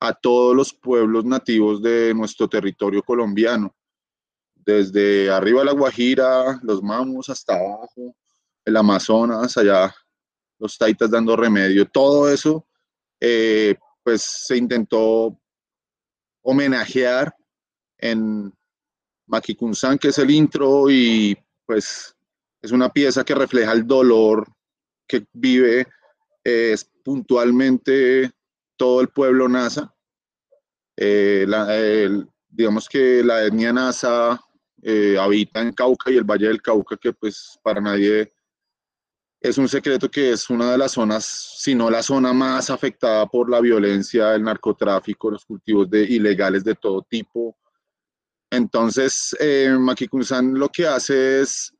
a 0.00 0.14
todos 0.14 0.56
los 0.56 0.72
pueblos 0.72 1.24
nativos 1.24 1.82
de 1.82 2.14
nuestro 2.14 2.48
territorio 2.48 3.02
colombiano, 3.02 3.74
desde 4.54 5.30
arriba 5.30 5.64
la 5.64 5.72
Guajira, 5.72 6.58
los 6.62 6.82
Mamos 6.82 7.28
hasta 7.28 7.54
abajo, 7.54 8.16
el 8.64 8.76
Amazonas, 8.76 9.56
allá 9.58 9.94
los 10.58 10.76
Taitas 10.76 11.10
dando 11.10 11.36
remedio, 11.36 11.86
todo 11.86 12.30
eso, 12.30 12.66
eh, 13.20 13.76
pues 14.02 14.22
se 14.22 14.56
intentó 14.56 15.38
homenajear 16.42 17.34
en 17.98 18.52
Maquikunsan, 19.26 19.98
que 19.98 20.08
es 20.08 20.18
el 20.18 20.30
intro, 20.30 20.90
y 20.90 21.36
pues 21.66 22.14
es 22.62 22.72
una 22.72 22.90
pieza 22.90 23.24
que 23.24 23.34
refleja 23.34 23.72
el 23.72 23.86
dolor 23.86 24.46
que 25.06 25.26
vive 25.32 25.86
eh, 26.44 26.76
puntualmente 27.04 28.30
todo 28.80 29.02
el 29.02 29.08
pueblo 29.08 29.46
NASA. 29.46 29.94
Eh, 30.96 31.46
digamos 32.48 32.88
que 32.88 33.22
la 33.22 33.44
etnia 33.44 33.74
NASA 33.74 34.40
eh, 34.82 35.18
habita 35.20 35.60
en 35.60 35.74
Cauca 35.74 36.10
y 36.10 36.16
el 36.16 36.24
Valle 36.24 36.48
del 36.48 36.62
Cauca, 36.62 36.96
que 36.96 37.12
pues 37.12 37.60
para 37.62 37.82
nadie 37.82 38.32
es 39.38 39.58
un 39.58 39.68
secreto 39.68 40.10
que 40.10 40.32
es 40.32 40.48
una 40.48 40.72
de 40.72 40.78
las 40.78 40.92
zonas, 40.92 41.26
si 41.58 41.74
no 41.74 41.90
la 41.90 42.02
zona 42.02 42.32
más 42.32 42.70
afectada 42.70 43.26
por 43.26 43.50
la 43.50 43.60
violencia, 43.60 44.34
el 44.34 44.44
narcotráfico, 44.44 45.30
los 45.30 45.44
cultivos 45.44 45.90
de, 45.90 46.02
ilegales 46.04 46.64
de 46.64 46.74
todo 46.74 47.02
tipo. 47.02 47.58
Entonces, 48.50 49.36
eh, 49.40 49.76
Maquikunsan 49.78 50.54
lo 50.54 50.70
que 50.70 50.86
hace 50.86 51.42
es 51.42 51.70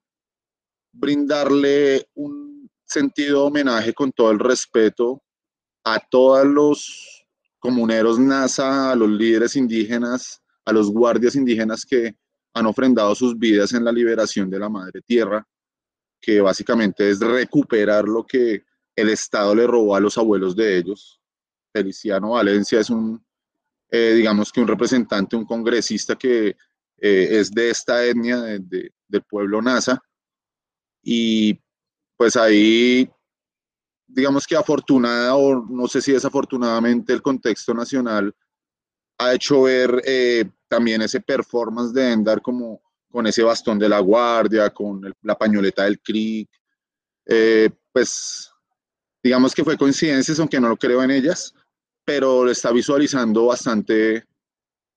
brindarle 0.93 2.07
un 2.13 2.71
sentido 2.85 3.41
de 3.41 3.47
homenaje 3.47 3.95
con 3.95 4.13
todo 4.13 4.31
el 4.33 4.39
respeto 4.39 5.23
a 5.85 5.99
todos 5.99 6.47
los 6.47 7.27
comuneros 7.59 8.19
NASA, 8.19 8.93
a 8.93 8.97
los 8.97 9.11
líderes 9.11 9.57
indígenas, 9.57 10.43
a 10.65 10.73
los 10.73 10.91
guardias 10.91 11.35
indígenas 11.35 11.85
que 11.85 12.15
han 12.55 12.67
ofrendado 12.67 13.15
sus 13.15 13.39
vidas 13.39 13.73
en 13.73 13.85
la 13.85 13.93
liberación 13.93 14.51
de 14.51 14.59
la 14.59 14.69
madre 14.69 15.01
tierra, 15.03 15.47
que 16.21 16.41
básicamente 16.41 17.09
es 17.09 17.21
recuperar 17.21 18.05
lo 18.05 18.27
que 18.27 18.65
el 18.97 19.09
Estado 19.09 19.55
le 19.55 19.67
robó 19.67 19.95
a 19.95 20.01
los 20.01 20.19
abuelos 20.19 20.55
de 20.57 20.79
ellos. 20.79 21.21
Feliciano 21.73 22.31
Valencia 22.31 22.81
es 22.81 22.91
un, 22.91 23.25
eh, 23.91 24.15
digamos 24.15 24.53
que 24.53 24.61
un 24.61 24.69
representante, 24.69 25.37
un 25.37 25.47
congresista 25.47 26.17
que 26.17 26.49
eh, 26.49 27.29
es 27.31 27.51
de 27.51 27.71
esta 27.71 28.05
etnia, 28.05 28.39
del 28.41 29.23
pueblo 29.29 29.63
NASA, 29.63 30.03
y 31.03 31.59
pues 32.17 32.37
ahí, 32.37 33.09
digamos 34.13 34.47
que 34.47 34.57
afortunada 34.57 35.35
o 35.35 35.65
no 35.67 35.87
sé 35.87 36.01
si 36.01 36.13
desafortunadamente 36.13 37.13
el 37.13 37.23
contexto 37.23 37.73
nacional 37.75 38.35
ha 39.19 39.35
hecho 39.35 39.63
ver 39.63 40.03
eh, 40.05 40.45
también 40.69 41.03
ese 41.03 41.21
performance 41.21 41.93
de 41.93 42.13
Endar 42.13 42.41
como 42.43 42.83
con 43.11 43.27
ese 43.27 43.43
bastón 43.43 43.79
de 43.79 43.89
la 43.89 43.99
guardia, 44.01 44.71
con 44.71 45.03
la 45.23 45.37
pañoleta 45.37 45.85
del 45.85 46.01
CRIC, 46.01 46.49
eh, 47.27 47.71
pues 47.93 48.51
digamos 49.23 49.55
que 49.55 49.65
fue 49.65 49.77
coincidencias, 49.77 50.39
aunque 50.39 50.61
no 50.61 50.69
lo 50.69 50.77
creo 50.77 51.03
en 51.03 51.11
ellas, 51.11 51.55
pero 52.05 52.49
está 52.49 52.73
visualizando 52.73 53.47
bastante 53.47 54.25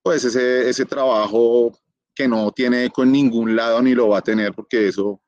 pues 0.04 0.24
ese, 0.26 0.70
ese 0.70 0.86
trabajo 0.86 1.78
que 2.14 2.28
no 2.28 2.52
tiene 2.52 2.86
eco 2.86 3.04
en 3.04 3.12
ningún 3.12 3.56
lado 3.56 3.82
ni 3.82 3.94
lo 3.94 4.10
va 4.10 4.20
a 4.20 4.24
tener 4.24 4.54
porque 4.54 4.88
eso 4.88 5.22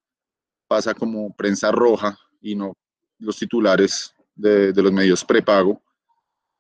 pasa 0.68 0.94
como 0.94 1.36
prensa 1.36 1.72
roja 1.72 2.18
y 2.42 2.56
no 2.56 2.74
los 3.20 3.38
titulares 3.38 4.14
de, 4.36 4.74
los 4.74 4.92
medios 4.92 5.24
prepago. 5.24 5.82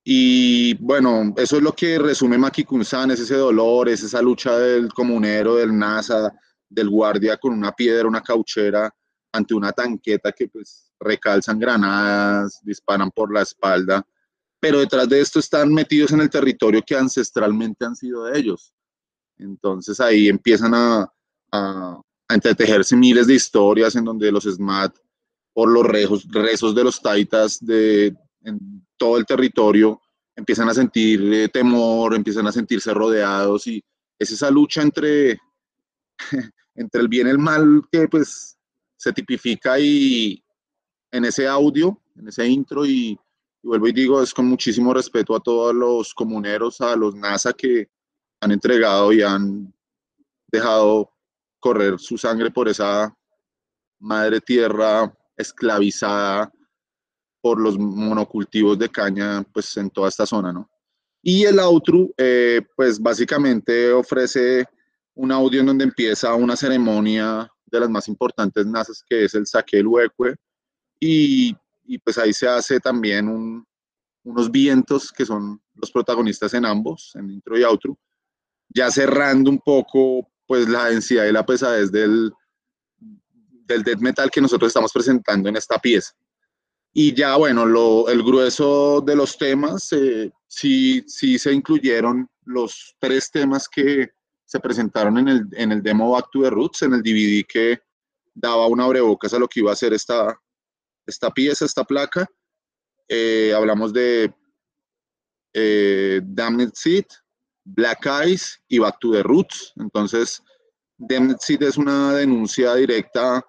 Y 0.04 0.76
bueno, 0.76 1.34
eso 1.36 1.58
es 1.58 1.64
lo 1.64 1.74
que 1.74 1.98
resume 1.98 2.38
Maquikunsan, 2.38 3.12
es 3.12 3.20
ese 3.22 3.36
dolor, 3.36 3.90
es 3.90 4.04
esa 4.04 4.22
lucha 4.22 4.58
del 4.58 4.94
comunero, 4.94 5.56
del 5.56 5.78
NASA, 5.78 6.32
del 6.70 6.90
guardia 6.90 7.38
con 7.38 7.54
una 7.54 7.72
piedra, 7.72 8.08
una 8.08 8.22
cauchera 8.22 8.94
ante 9.32 9.54
una 9.54 9.72
tanqueta 9.72 10.32
que 10.32 10.48
pues 10.48 10.92
recalzan 11.00 11.60
granadas, 11.60 12.60
disparan 12.64 13.12
por 13.12 13.34
la 13.34 13.42
espalda, 13.42 14.06
pero 14.60 14.80
detrás 14.80 15.10
de 15.10 15.20
esto 15.20 15.40
están 15.40 15.74
metidos 15.74 16.12
en 16.12 16.22
el 16.22 16.30
territorio 16.30 16.82
que 16.86 16.96
ancestralmente 16.96 17.86
han 17.86 17.96
sido 17.96 18.26
de 18.26 18.40
ellos. 18.40 18.74
Entonces 19.38 20.00
ahí 20.00 20.30
empiezan 20.30 20.74
a, 20.74 21.12
a, 21.52 22.02
a 22.28 22.34
entretejerse 22.34 22.96
miles 22.96 23.28
de 23.28 23.34
historias 23.34 23.96
en 23.96 24.06
donde 24.06 24.32
los 24.32 24.46
SMAT, 24.46 24.96
por 25.56 25.72
los 25.72 25.86
rezos, 25.86 26.28
rezos 26.30 26.76
de 26.76 26.84
los 26.84 27.02
taitas 27.02 27.66
de 27.66 28.14
en 28.44 28.86
todo 28.98 29.18
el 29.18 29.26
territorio, 29.26 30.02
empiezan 30.36 30.68
a 30.68 30.74
sentir 30.74 31.34
eh, 31.34 31.48
temor, 31.48 32.14
empiezan 32.14 32.46
a 32.46 32.52
sentirse 32.52 32.94
rodeados 32.94 33.66
y 33.66 33.82
es 34.20 34.32
esa 34.32 34.52
lucha 34.52 34.82
entre, 34.82 35.40
entre 36.76 37.02
el 37.02 37.08
bien 37.08 37.28
y 37.28 37.30
el 37.30 37.38
mal 37.40 37.84
que 37.90 38.10
pues 38.10 38.58
se 38.98 39.14
tipifica 39.14 39.80
y 39.80 40.44
en 41.10 41.24
ese 41.24 41.48
audio, 41.48 42.02
en 42.18 42.28
ese 42.28 42.46
intro 42.46 42.86
y, 42.86 43.18
y 43.64 43.68
vuelvo 43.68 43.88
y 43.88 43.94
digo, 43.94 44.22
es 44.22 44.34
con 44.34 44.48
muchísimo 44.48 44.94
respeto 44.94 45.38
a 45.38 45.40
todos 45.40 45.74
los 45.74 46.14
comuneros, 46.14 46.82
a 46.82 46.98
los 46.98 47.16
NASA 47.16 47.54
que 47.54 47.88
han 48.42 48.52
entregado 48.52 49.14
y 49.14 49.22
han 49.22 49.74
dejado 50.48 51.10
correr 51.62 51.98
su 51.98 52.18
sangre 52.18 52.52
por 52.52 52.68
esa 52.68 53.18
madre 54.00 54.42
tierra 54.42 55.16
esclavizada 55.38 56.52
por 57.42 57.62
los 57.62 57.78
monocultivos 57.78 58.78
de 58.80 58.90
caña, 58.90 59.44
pues 59.54 59.78
en 59.78 59.90
toda 59.90 60.10
esta 60.10 60.26
zona, 60.26 60.52
¿no? 60.52 60.70
Y 61.22 61.44
el 61.44 61.60
outro, 61.60 62.10
eh, 62.18 62.62
pues 62.76 63.00
básicamente 63.00 63.92
ofrece 63.92 64.66
un 65.16 65.32
audio 65.32 65.62
en 65.62 65.68
donde 65.68 65.84
empieza 65.84 66.36
una 66.36 66.56
ceremonia 66.56 67.50
de 67.66 67.80
las 67.80 67.90
más 67.90 68.08
importantes 68.08 68.66
nazas, 68.66 69.04
que 69.08 69.26
es 69.26 69.34
el 69.34 69.46
Saqueluecue, 69.46 70.36
y, 71.00 71.56
y 71.84 71.98
pues 72.00 72.18
ahí 72.18 72.34
se 72.34 72.48
hace 72.48 72.80
también 72.80 73.28
un, 73.28 73.66
unos 74.24 74.52
vientos 74.52 75.12
que 75.12 75.26
son 75.26 75.62
los 75.76 75.92
protagonistas 75.92 76.54
en 76.54 76.66
ambos, 76.66 77.12
en 77.16 77.30
intro 77.30 77.58
y 77.58 77.64
outro, 77.64 77.98
ya 78.70 78.90
cerrando 78.90 79.50
un 79.50 79.60
poco 79.60 80.28
pues 80.48 80.68
la 80.68 80.86
densidad 80.86 81.26
y 81.26 81.32
la 81.32 81.46
pesadez 81.46 81.92
del, 81.92 82.32
del 83.66 83.84
death 83.84 84.00
metal 84.00 84.32
que 84.32 84.42
nosotros 84.42 84.70
estamos 84.70 84.92
presentando 84.92 85.50
en 85.50 85.58
esta 85.58 85.78
pieza. 85.80 86.14
Y 86.94 87.14
ya, 87.14 87.36
bueno, 87.36 87.66
lo, 87.66 88.08
el 88.08 88.24
grueso 88.24 89.02
de 89.02 89.16
los 89.16 89.38
temas, 89.38 89.92
eh, 89.92 90.32
sí, 90.48 91.04
sí 91.08 91.38
se 91.38 91.52
incluyeron 91.52 92.30
los 92.46 92.96
tres 93.00 93.30
temas 93.30 93.68
que 93.68 94.10
se 94.46 94.60
presentaron 94.60 95.18
en 95.18 95.28
el, 95.28 95.48
en 95.52 95.72
el 95.74 95.84
demo 95.84 96.12
Back 96.12 96.30
to 96.32 96.44
the 96.44 96.50
Roots, 96.50 96.84
en 96.84 96.94
el 96.94 97.02
DVD 97.02 97.44
que 97.46 97.80
daba 98.34 98.68
una 98.68 98.86
abrebocas 98.86 99.34
a 99.34 99.40
lo 99.40 99.48
que 99.48 99.60
iba 99.60 99.74
a 99.74 99.76
ser 99.76 99.94
esta, 99.94 100.40
esta 101.06 101.32
pieza, 101.32 101.66
esta 101.66 101.84
placa. 101.84 102.26
Eh, 103.08 103.54
hablamos 103.54 103.92
de 103.92 104.34
eh, 105.54 106.22
Damned 106.24 106.72
Seed, 106.76 107.06
Black 107.66 108.06
Eyes 108.06 108.62
y 108.68 108.80
Back 108.80 109.00
to 109.00 109.12
the 109.12 109.24
Roots. 109.24 109.74
Entonces, 109.78 110.42
Damned 110.98 111.38
Seed 111.40 111.64
es 111.64 111.78
una 111.78 112.14
denuncia 112.14 112.76
directa 112.76 113.46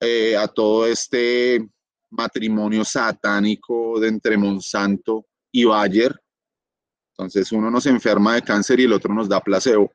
eh, 0.00 0.36
a 0.36 0.48
todo 0.48 0.86
este 0.86 1.68
matrimonio 2.10 2.84
satánico 2.84 3.98
de 4.00 4.08
entre 4.08 4.36
Monsanto 4.36 5.26
y 5.52 5.64
Bayer. 5.64 6.14
Entonces 7.12 7.50
uno 7.52 7.70
nos 7.70 7.86
enferma 7.86 8.34
de 8.34 8.42
cáncer 8.42 8.80
y 8.80 8.84
el 8.84 8.92
otro 8.92 9.12
nos 9.12 9.28
da 9.28 9.40
placebo. 9.40 9.92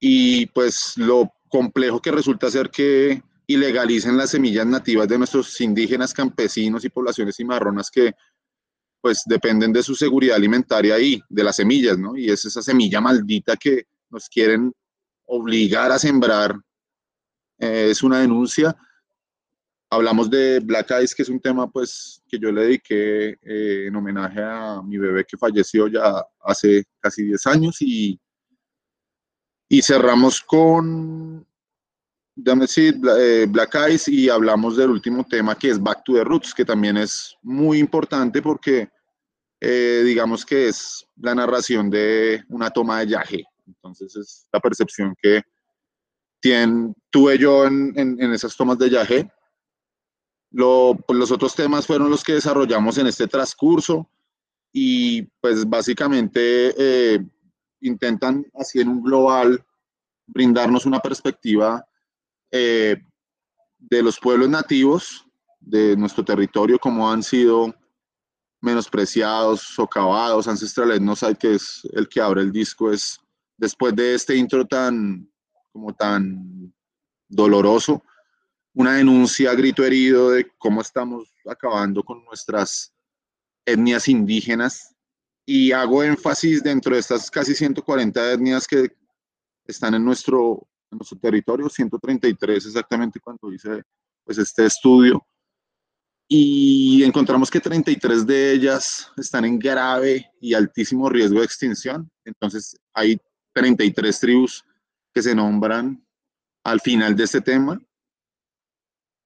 Y 0.00 0.46
pues 0.46 0.94
lo 0.96 1.32
complejo 1.48 2.02
que 2.02 2.10
resulta 2.10 2.50
ser 2.50 2.70
que 2.70 3.22
ilegalicen 3.46 4.16
las 4.16 4.30
semillas 4.30 4.66
nativas 4.66 5.08
de 5.08 5.18
nuestros 5.18 5.60
indígenas, 5.60 6.12
campesinos 6.12 6.84
y 6.84 6.88
poblaciones 6.88 7.36
cimarronas 7.36 7.90
que 7.90 8.12
pues 9.00 9.22
dependen 9.24 9.72
de 9.72 9.84
su 9.84 9.94
seguridad 9.94 10.34
alimentaria 10.34 10.98
y 10.98 11.22
de 11.28 11.44
las 11.44 11.56
semillas, 11.56 11.96
¿no? 11.96 12.16
Y 12.16 12.28
es 12.28 12.44
esa 12.44 12.60
semilla 12.60 13.00
maldita 13.00 13.56
que 13.56 13.84
nos 14.10 14.28
quieren 14.28 14.72
obligar 15.26 15.92
a 15.92 15.98
sembrar. 15.98 16.56
Eh, 17.58 17.88
es 17.90 18.02
una 18.02 18.18
denuncia 18.18 18.76
hablamos 19.90 20.28
de 20.30 20.60
Black 20.60 20.90
Eyes, 20.90 21.14
que 21.14 21.22
es 21.22 21.28
un 21.28 21.40
tema 21.40 21.70
pues 21.70 22.22
que 22.28 22.38
yo 22.38 22.50
le 22.50 22.62
dediqué 22.62 23.38
eh, 23.42 23.86
en 23.86 23.96
homenaje 23.96 24.42
a 24.42 24.82
mi 24.82 24.98
bebé 24.98 25.24
que 25.24 25.36
falleció 25.36 25.88
ya 25.88 26.24
hace 26.40 26.84
casi 27.00 27.24
10 27.24 27.46
años 27.46 27.76
y, 27.80 28.18
y 29.68 29.82
cerramos 29.82 30.40
con 30.40 31.46
decir, 32.34 33.00
eh, 33.18 33.46
Black 33.48 33.74
Eyes 33.74 34.08
y 34.08 34.28
hablamos 34.28 34.76
del 34.76 34.90
último 34.90 35.24
tema 35.24 35.56
que 35.56 35.70
es 35.70 35.82
Back 35.82 36.04
to 36.04 36.14
the 36.14 36.24
Roots, 36.24 36.52
que 36.52 36.64
también 36.64 36.96
es 36.96 37.36
muy 37.42 37.78
importante 37.78 38.42
porque 38.42 38.88
eh, 39.60 40.02
digamos 40.04 40.44
que 40.44 40.68
es 40.68 41.06
la 41.16 41.34
narración 41.34 41.88
de 41.88 42.44
una 42.48 42.70
toma 42.70 43.00
de 43.00 43.08
yaje. 43.08 43.44
Entonces 43.66 44.14
es 44.16 44.48
la 44.52 44.60
percepción 44.60 45.14
que 45.20 45.42
tiene, 46.40 46.92
tuve 47.10 47.38
yo 47.38 47.66
en, 47.66 47.92
en, 47.96 48.20
en 48.20 48.32
esas 48.32 48.54
tomas 48.56 48.78
de 48.78 48.90
yaje 48.90 49.30
pues 50.56 51.18
los 51.18 51.30
otros 51.30 51.54
temas 51.54 51.86
fueron 51.86 52.08
los 52.08 52.24
que 52.24 52.34
desarrollamos 52.34 52.96
en 52.98 53.06
este 53.06 53.26
transcurso 53.26 54.08
y 54.72 55.22
pues 55.40 55.68
básicamente 55.68 56.74
eh, 56.78 57.26
intentan 57.80 58.44
así 58.54 58.80
en 58.80 58.88
un 58.88 59.02
global 59.02 59.64
brindarnos 60.26 60.86
una 60.86 61.00
perspectiva 61.00 61.86
eh, 62.50 62.96
de 63.78 64.02
los 64.02 64.18
pueblos 64.18 64.48
nativos 64.48 65.26
de 65.60 65.96
nuestro 65.96 66.24
territorio, 66.24 66.78
como 66.78 67.10
han 67.10 67.22
sido 67.22 67.74
menospreciados, 68.60 69.60
socavados, 69.60 70.48
ancestrales. 70.48 71.00
No 71.00 71.14
sé 71.14 71.34
que 71.34 71.54
es 71.54 71.86
el 71.92 72.08
que 72.08 72.20
abre 72.20 72.40
el 72.40 72.52
disco, 72.52 72.90
es 72.90 73.20
después 73.56 73.94
de 73.94 74.14
este 74.14 74.36
intro 74.36 74.64
tan, 74.66 75.30
como 75.72 75.94
tan 75.94 76.72
doloroso, 77.28 78.02
una 78.76 78.96
denuncia 78.96 79.54
grito 79.54 79.82
herido 79.84 80.30
de 80.30 80.46
cómo 80.58 80.82
estamos 80.82 81.32
acabando 81.46 82.02
con 82.02 82.22
nuestras 82.26 82.92
etnias 83.64 84.06
indígenas. 84.06 84.94
Y 85.46 85.72
hago 85.72 86.02
énfasis 86.02 86.62
dentro 86.62 86.94
de 86.94 87.00
estas 87.00 87.30
casi 87.30 87.54
140 87.54 88.32
etnias 88.32 88.66
que 88.66 88.94
están 89.64 89.94
en 89.94 90.04
nuestro, 90.04 90.68
en 90.90 90.98
nuestro 90.98 91.18
territorio, 91.18 91.70
133 91.70 92.66
exactamente 92.66 93.18
cuando 93.18 93.50
hice 93.50 93.82
pues, 94.24 94.36
este 94.36 94.66
estudio, 94.66 95.26
y 96.28 97.02
encontramos 97.04 97.50
que 97.50 97.60
33 97.60 98.26
de 98.26 98.52
ellas 98.52 99.10
están 99.16 99.44
en 99.46 99.58
grave 99.58 100.30
y 100.40 100.52
altísimo 100.52 101.08
riesgo 101.08 101.38
de 101.38 101.46
extinción. 101.46 102.10
Entonces 102.24 102.76
hay 102.92 103.18
33 103.54 104.20
tribus 104.20 104.64
que 105.14 105.22
se 105.22 105.34
nombran 105.34 106.04
al 106.64 106.80
final 106.80 107.14
de 107.14 107.24
este 107.24 107.40
tema 107.40 107.80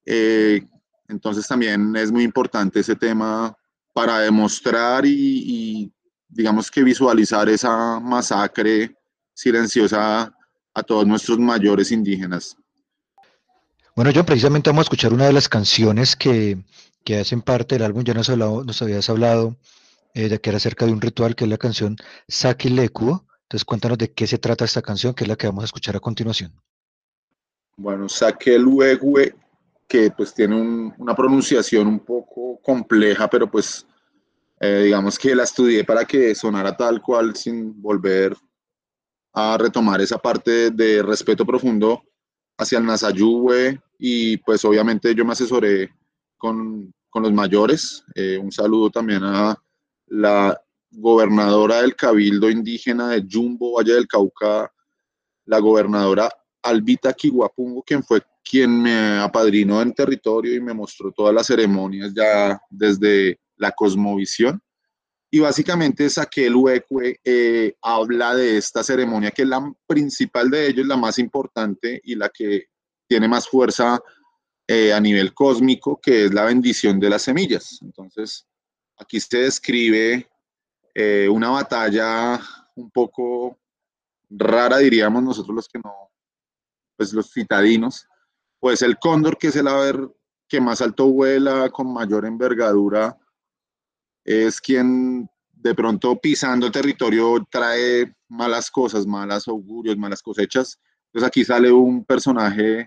eh, 0.07 0.63
entonces 1.09 1.47
también 1.47 1.95
es 1.97 2.11
muy 2.13 2.23
importante 2.23 2.81
ese 2.81 2.97
tema 2.97 3.57
para 3.93 4.21
demostrar 4.21 5.05
y, 5.05 5.93
digamos 6.29 6.71
que 6.71 6.85
visualizar 6.85 7.49
esa 7.49 7.99
masacre 7.99 8.95
silenciosa 9.35 10.33
a 10.73 10.83
todos 10.83 11.07
nuestros 11.07 11.39
mayores 11.39 11.91
indígenas. 11.91 12.57
Bueno, 13.97 14.13
yo 14.13 14.25
precisamente 14.25 14.71
vamos 14.71 14.83
a 14.83 14.87
escuchar 14.87 15.13
una 15.13 15.27
de 15.27 15.33
las 15.33 15.49
canciones 15.49 16.15
que, 16.15 16.63
que 17.05 17.19
hacen 17.19 17.43
parte 17.43 17.75
del 17.75 17.83
álbum. 17.83 18.05
Ya 18.05 18.15
nos, 18.15 18.31
hablado, 18.31 18.63
nos 18.63 18.81
habías 18.81 19.11
hablado 19.11 19.57
eh, 20.15 20.29
de 20.29 20.41
que 20.41 20.51
era 20.51 20.59
acerca 20.59 20.87
de 20.87 20.93
un 20.93 21.01
ritual, 21.01 21.35
que 21.35 21.45
es 21.45 21.51
la 21.51 21.59
canción 21.59 21.97
Saki 22.29 22.69
Entonces 22.69 23.65
cuéntanos 23.65 23.99
de 23.99 24.13
qué 24.13 24.29
se 24.29 24.39
trata 24.39 24.65
esta 24.65 24.83
canción, 24.83 25.15
que 25.15 25.25
es 25.25 25.29
la 25.29 25.37
que 25.37 25.49
vamos 25.49 25.63
a 25.63 25.67
escuchar 25.67 25.97
a 25.97 26.01
continuación. 26.01 26.53
Bueno, 27.77 28.09
Saki 28.09 28.53
que 29.91 30.13
pues 30.13 30.33
tiene 30.33 30.55
una 30.99 31.17
pronunciación 31.17 31.89
un 31.89 31.99
poco 31.99 32.61
compleja, 32.63 33.29
pero 33.29 33.51
pues 33.51 33.85
eh, 34.61 34.83
digamos 34.85 35.19
que 35.19 35.35
la 35.35 35.43
estudié 35.43 35.83
para 35.83 36.05
que 36.05 36.33
sonara 36.37 36.77
tal 36.77 37.03
cual 37.03 37.35
sin 37.35 37.83
volver 37.83 38.37
a 39.33 39.59
retomar 39.59 40.01
esa 40.01 40.17
parte 40.17 40.71
de 40.71 41.03
respeto 41.03 41.45
profundo 41.45 42.05
hacia 42.57 42.79
el 42.79 42.87
Nasayuwe 42.87 43.81
y 43.99 44.37
pues 44.37 44.65
obviamente 44.65 45.13
yo 45.13 45.25
me 45.25 45.33
asesoré 45.33 45.91
con, 46.39 46.95
con 47.09 47.25
los 47.25 47.33
mayores. 47.33 48.05
Eh, 48.15 48.39
un 48.39 48.53
saludo 48.53 48.91
también 48.91 49.25
a 49.25 49.61
la 50.07 50.57
gobernadora 50.93 51.83
del 51.83 51.97
Cabildo 51.97 52.49
Indígena 52.49 53.09
de 53.09 53.27
Jumbo, 53.29 53.73
Valle 53.77 53.95
del 53.95 54.07
Cauca, 54.07 54.73
la 55.47 55.59
gobernadora 55.59 56.31
Albita 56.63 57.13
Kiwapungo, 57.13 57.83
quien 57.83 58.05
fue 58.05 58.23
quien 58.43 58.83
me 58.83 59.19
apadrinó 59.19 59.83
en 59.83 59.93
territorio 59.93 60.55
y 60.55 60.61
me 60.61 60.75
mostró 60.75 61.13
todas 61.13 61.35
las 61.35 61.47
ceremonias 61.47 62.13
ya 62.15 62.61
desde 62.69 63.39
la 63.57 63.73
cosmovisión. 63.73 64.61
Y 65.31 65.39
básicamente 65.39 66.11
Saquel 66.11 66.57
Huecue 66.57 67.21
eh, 67.23 67.75
habla 67.83 68.35
de 68.35 68.57
esta 68.57 68.83
ceremonia 68.83 69.31
que 69.31 69.43
es 69.43 69.49
la 69.49 69.73
principal 69.87 70.51
de 70.51 70.67
ellos, 70.67 70.87
la 70.87 70.97
más 70.97 71.19
importante 71.19 72.01
y 72.03 72.17
la 72.17 72.29
que 72.29 72.67
tiene 73.07 73.29
más 73.29 73.49
fuerza 73.49 74.01
eh, 74.67 74.93
a 74.93 75.01
nivel 75.01 75.33
cósmico, 75.35 76.01
que 76.01 76.27
es 76.27 76.35
la 76.35 76.45
bendición 76.45 76.99
de 76.99 77.11
las 77.11 77.23
semillas. 77.23 77.79
Entonces, 77.83 78.47
aquí 78.97 79.21
se 79.21 79.39
describe 79.39 80.29
eh, 80.95 81.29
una 81.29 81.51
batalla 81.51 82.41
un 82.77 82.91
poco 82.91 83.59
rara, 84.29 84.79
diríamos 84.79 85.23
nosotros 85.23 85.55
los 85.55 85.69
que 85.69 85.79
no, 85.79 86.11
pues 86.97 87.13
los 87.13 87.33
citadinos, 87.33 88.07
pues 88.61 88.83
el 88.83 88.99
cóndor, 88.99 89.39
que 89.39 89.49
es 89.49 89.57
el 89.57 89.67
ave 89.67 90.09
que 90.47 90.61
más 90.61 90.81
alto 90.83 91.07
vuela, 91.07 91.71
con 91.71 91.93
mayor 91.93 92.27
envergadura, 92.27 93.19
es 94.25 94.61
quien 94.61 95.29
de 95.53 95.75
pronto 95.75 96.19
pisando 96.21 96.67
el 96.67 96.73
territorio 96.73 97.47
trae 97.51 98.15
malas 98.29 98.71
cosas, 98.71 99.07
malas 99.07 99.49
augurios, 99.49 99.97
malas 99.97 100.23
cosechas. 100.23 100.79
Entonces 101.07 101.27
aquí 101.27 101.45
sale 101.45 101.73
un 101.73 102.05
personaje 102.05 102.87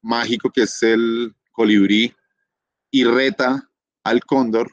mágico 0.00 0.50
que 0.50 0.62
es 0.62 0.82
el 0.82 1.34
colibrí 1.52 2.14
y 2.90 3.04
reta 3.04 3.68
al 4.04 4.20
cóndor 4.24 4.70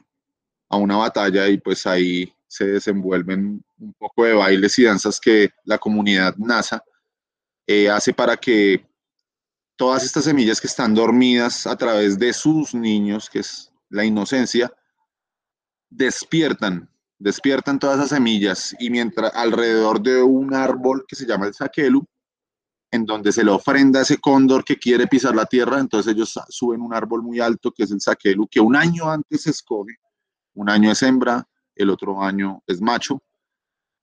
a 0.68 0.76
una 0.76 0.96
batalla 0.96 1.48
y 1.48 1.58
pues 1.58 1.86
ahí 1.86 2.32
se 2.46 2.66
desenvuelven 2.66 3.62
un 3.78 3.94
poco 3.94 4.24
de 4.24 4.34
bailes 4.34 4.78
y 4.78 4.84
danzas 4.84 5.20
que 5.20 5.50
la 5.64 5.78
comunidad 5.78 6.36
NASA 6.36 6.82
eh, 7.66 7.88
hace 7.88 8.12
para 8.12 8.36
que 8.36 8.89
todas 9.80 10.04
estas 10.04 10.24
semillas 10.24 10.60
que 10.60 10.66
están 10.66 10.94
dormidas 10.94 11.66
a 11.66 11.74
través 11.74 12.18
de 12.18 12.34
sus 12.34 12.74
niños, 12.74 13.30
que 13.30 13.38
es 13.38 13.72
la 13.88 14.04
inocencia, 14.04 14.70
despiertan, 15.88 16.90
despiertan 17.18 17.78
todas 17.78 17.96
esas 17.96 18.10
semillas 18.10 18.76
y 18.78 18.90
mientras 18.90 19.34
alrededor 19.34 20.02
de 20.02 20.22
un 20.22 20.52
árbol 20.52 21.06
que 21.08 21.16
se 21.16 21.24
llama 21.26 21.46
el 21.46 21.54
saquelu, 21.54 22.04
en 22.90 23.06
donde 23.06 23.32
se 23.32 23.42
le 23.42 23.52
ofrenda 23.52 24.00
a 24.00 24.02
ese 24.02 24.18
cóndor 24.18 24.66
que 24.66 24.76
quiere 24.76 25.06
pisar 25.06 25.34
la 25.34 25.46
tierra, 25.46 25.80
entonces 25.80 26.12
ellos 26.12 26.38
suben 26.50 26.82
un 26.82 26.92
árbol 26.92 27.22
muy 27.22 27.40
alto 27.40 27.72
que 27.72 27.84
es 27.84 27.90
el 27.90 28.02
saquelu, 28.02 28.46
que 28.48 28.60
un 28.60 28.76
año 28.76 29.10
antes 29.10 29.44
se 29.44 29.50
escoge, 29.50 29.96
un 30.56 30.68
año 30.68 30.92
es 30.92 31.02
hembra, 31.02 31.48
el 31.74 31.88
otro 31.88 32.22
año 32.22 32.62
es 32.66 32.82
macho. 32.82 33.22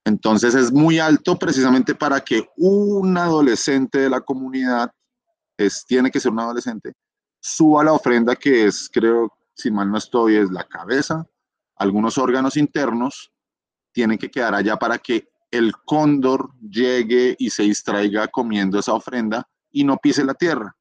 Entonces 0.06 0.56
es 0.56 0.72
muy 0.72 0.98
alto 0.98 1.38
precisamente 1.38 1.94
para 1.94 2.22
que 2.22 2.50
un 2.56 3.16
adolescente 3.16 4.00
de 4.00 4.10
la 4.10 4.22
comunidad, 4.22 4.92
es, 5.58 5.86
tiene 5.86 6.12
que 6.12 6.20
ser 6.20 6.32
un 6.32 6.40
adolescente, 6.40 6.94
suba 7.40 7.84
la 7.84 7.94
ofrenda 7.94 8.36
que 8.36 8.66
es, 8.66 8.90
creo, 8.92 9.32
si 9.54 9.72
mal 9.72 9.92
no 9.92 9.98
estoy, 9.98 10.36
es 10.36 10.52
la 10.52 10.64
cabeza, 10.64 11.26
algunos 11.76 12.18
órganos 12.18 12.58
internos, 12.58 13.32
tienen 13.92 14.18
que 14.18 14.30
quedar 14.30 14.54
allá 14.54 14.78
para 14.78 14.98
que 14.98 15.28
el 15.50 15.74
cóndor 15.86 16.52
llegue 16.62 17.36
y 17.40 17.50
se 17.50 17.64
distraiga 17.64 18.28
comiendo 18.28 18.80
esa 18.80 18.94
ofrenda 18.94 19.48
y 19.72 19.84
no 19.84 19.98
pise 19.98 20.24
la 20.24 20.34
tierra. 20.34 20.76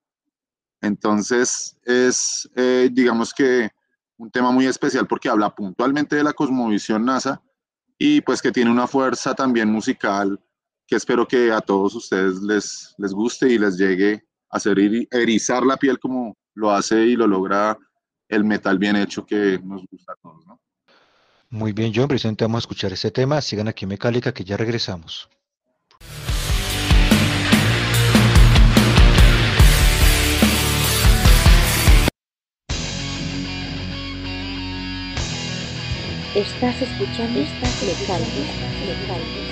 Entonces 0.81 1.77
es, 1.85 2.49
eh, 2.55 2.91
digamos 2.93 3.33
que, 3.33 3.71
un 4.19 4.31
tema 4.31 4.51
muy 4.51 4.67
especial 4.67 5.07
porque 5.07 5.29
habla 5.29 5.55
puntualmente 5.55 6.17
de 6.17 6.25
la 6.25 6.33
cosmovisión 6.33 7.05
NASA 7.05 7.43
y 7.99 8.21
pues 8.23 8.41
que 8.41 8.53
tiene 8.53 8.71
una 8.71 8.87
fuerza 8.87 9.35
también 9.35 9.71
musical 9.71 10.41
que 10.87 10.97
espero 10.97 11.27
que 11.27 11.53
a 11.53 11.61
todos 11.61 11.95
ustedes 11.95 12.41
les, 12.41 12.95
les 12.97 13.12
guste 13.12 13.49
y 13.49 13.59
les 13.59 13.77
llegue 13.77 14.27
hacer 14.50 14.78
erizar 15.11 15.64
la 15.64 15.76
piel 15.76 15.98
como 15.98 16.37
lo 16.54 16.70
hace 16.70 17.04
y 17.06 17.16
lo 17.16 17.26
logra 17.26 17.76
el 18.28 18.44
metal 18.44 18.78
bien 18.78 18.96
hecho 18.96 19.24
que 19.24 19.61
nos 19.62 19.85
gusta 19.90 20.12
a 20.12 20.16
todos, 20.16 20.46
¿no? 20.46 20.61
Muy 21.50 21.72
bien, 21.72 21.92
John, 21.94 22.09
precisamente 22.09 22.44
vamos 22.44 22.59
a 22.59 22.64
escuchar 22.64 22.92
este 22.92 23.11
tema. 23.11 23.40
Sigan 23.40 23.68
aquí 23.68 23.85
en 23.85 23.90
Mecálica 23.90 24.32
que 24.32 24.44
ya 24.44 24.56
regresamos. 24.56 25.28
Estás 36.35 36.82
escuchando 36.82 37.40
esta 37.40 37.66
Mecálica. 37.87 39.45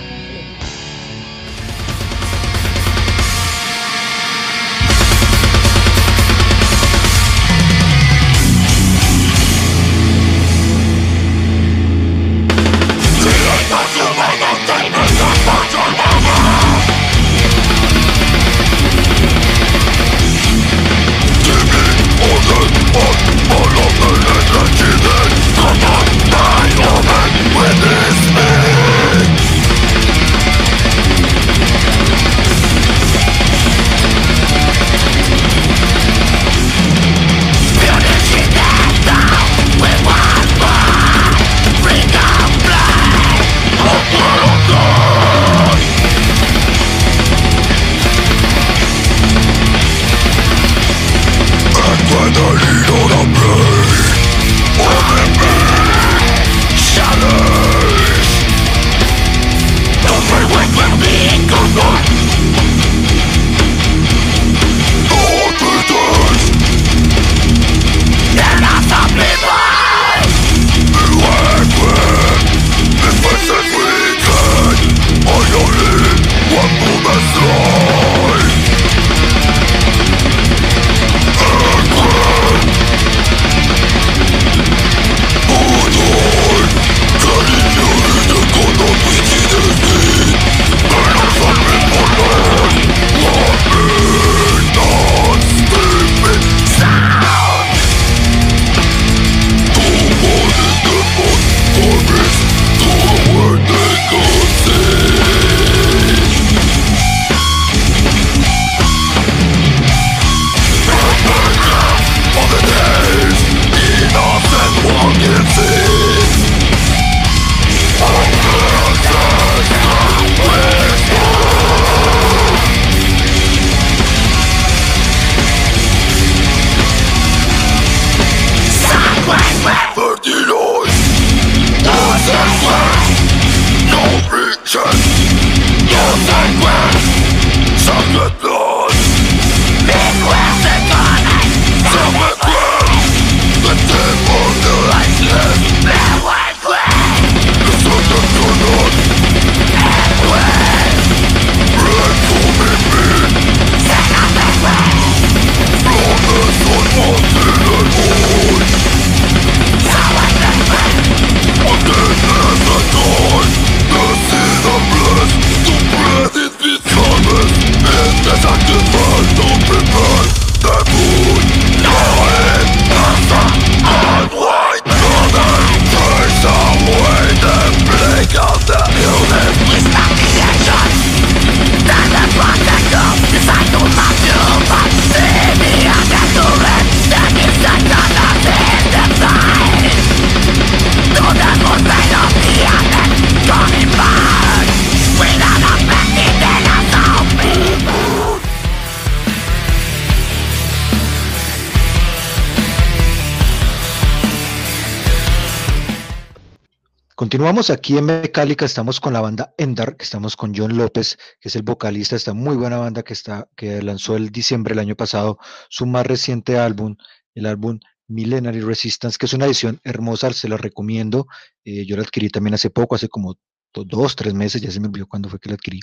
Continuamos 207.44 207.68
aquí 207.68 207.98
en 207.98 208.07
Mecálica, 208.07 208.64
estamos 208.64 209.00
con 209.00 209.12
la 209.12 209.20
banda 209.20 209.54
Endar, 209.59 209.98
que 209.98 210.04
estamos 210.04 210.35
con 210.35 210.54
John 210.57 210.78
López, 210.78 211.18
que 211.38 211.50
es 211.50 211.57
el 211.57 211.62
vocalista 211.62 212.14
de 212.14 212.16
esta 212.16 212.33
muy 212.33 212.57
buena 212.57 212.78
banda 212.78 213.02
que, 213.02 213.12
está, 213.12 213.50
que 213.54 213.83
lanzó 213.83 214.16
el 214.16 214.30
diciembre 214.30 214.72
del 214.72 214.78
año 214.78 214.96
pasado 214.96 215.38
su 215.68 215.85
más 215.85 216.07
reciente 216.07 216.57
álbum, 216.57 216.96
el 217.35 217.44
álbum 217.44 217.80
Millenary 218.09 218.62
Resistance, 218.62 219.18
que 219.18 219.26
es 219.26 219.35
una 219.35 219.44
edición 219.44 219.78
hermosa, 219.85 220.33
se 220.33 220.48
la 220.48 220.57
recomiendo. 220.57 221.26
Eh, 221.66 221.85
yo 221.85 221.98
la 221.98 222.04
adquirí 222.04 222.30
también 222.30 222.54
hace 222.54 222.70
poco, 222.70 222.94
hace 222.94 223.11
como 223.11 223.37
dos, 223.74 224.16
tres 224.16 224.33
meses, 224.33 224.62
ya 224.62 224.70
se 224.70 224.80
me 224.80 224.87
olvidó 224.87 225.07
cuándo 225.07 225.28
fue 225.28 225.38
que 225.38 225.50
la 225.50 225.57
adquirí. 225.57 225.80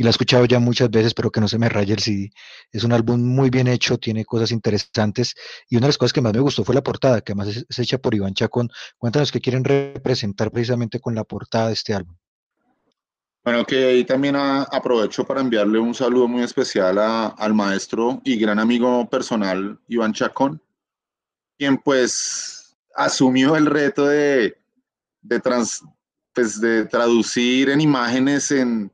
Y 0.00 0.04
la 0.04 0.10
he 0.10 0.12
escuchado 0.12 0.44
ya 0.44 0.60
muchas 0.60 0.90
veces, 0.90 1.12
pero 1.12 1.32
que 1.32 1.40
no 1.40 1.48
se 1.48 1.58
me 1.58 1.68
raye 1.68 1.92
el 1.92 1.98
CD. 1.98 2.30
Es 2.70 2.84
un 2.84 2.92
álbum 2.92 3.20
muy 3.20 3.50
bien 3.50 3.66
hecho, 3.66 3.98
tiene 3.98 4.24
cosas 4.24 4.52
interesantes. 4.52 5.34
Y 5.68 5.76
una 5.76 5.86
de 5.86 5.88
las 5.88 5.98
cosas 5.98 6.12
que 6.12 6.20
más 6.20 6.32
me 6.32 6.38
gustó 6.38 6.64
fue 6.64 6.76
la 6.76 6.84
portada, 6.84 7.20
que 7.20 7.32
además 7.32 7.64
es, 7.68 7.78
hecha 7.80 7.98
por 7.98 8.14
Iván 8.14 8.32
Chacón. 8.32 8.70
Cuéntanos 8.96 9.32
qué 9.32 9.40
quieren 9.40 9.64
representar 9.64 10.52
precisamente 10.52 11.00
con 11.00 11.16
la 11.16 11.24
portada 11.24 11.66
de 11.66 11.72
este 11.72 11.94
álbum. 11.94 12.16
Bueno, 13.42 13.64
que 13.64 13.86
ahí 13.86 14.04
también 14.04 14.36
aprovecho 14.36 15.24
para 15.24 15.40
enviarle 15.40 15.80
un 15.80 15.94
saludo 15.94 16.28
muy 16.28 16.44
especial 16.44 16.96
al 16.98 17.54
maestro 17.54 18.20
y 18.22 18.38
gran 18.38 18.60
amigo 18.60 19.08
personal 19.10 19.80
Iván 19.88 20.12
Chacón, 20.12 20.62
quien 21.58 21.76
pues 21.76 22.76
asumió 22.94 23.56
el 23.56 23.66
reto 23.66 24.06
de, 24.06 24.56
de, 25.22 25.40
trans, 25.40 25.82
pues, 26.32 26.60
de 26.60 26.84
traducir 26.84 27.70
en 27.70 27.80
imágenes, 27.80 28.52
en, 28.52 28.92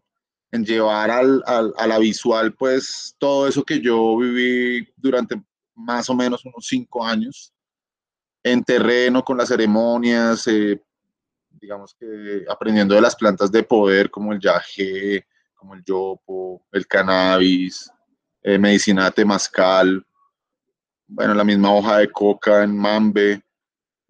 en 0.54 0.64
llevar 0.64 1.10
al, 1.10 1.42
al, 1.46 1.74
a 1.76 1.86
la 1.88 1.98
visual, 1.98 2.54
pues 2.54 3.16
todo 3.18 3.48
eso 3.48 3.64
que 3.64 3.80
yo 3.80 4.16
viví 4.16 4.88
durante 4.96 5.42
más 5.74 6.08
o 6.08 6.14
menos 6.14 6.44
unos 6.44 6.64
cinco 6.68 7.04
años 7.04 7.52
en 8.40 8.62
terreno 8.62 9.24
con 9.24 9.36
las 9.36 9.48
ceremonias, 9.48 10.46
eh, 10.46 10.80
digamos 11.50 11.92
que 11.98 12.44
aprendiendo 12.48 12.94
de 12.94 13.00
las 13.00 13.16
plantas 13.16 13.50
de 13.50 13.64
poder 13.64 14.08
como 14.12 14.32
el 14.32 14.38
yagé, 14.38 15.26
como 15.54 15.74
el 15.74 15.82
yopo, 15.82 16.64
el 16.70 16.86
cannabis, 16.86 17.90
eh, 18.40 18.56
medicina 18.56 19.10
temazcal, 19.10 20.06
bueno, 21.08 21.34
la 21.34 21.42
misma 21.42 21.74
hoja 21.74 21.98
de 21.98 22.12
coca 22.12 22.62
en 22.62 22.76
mambe. 22.76 23.42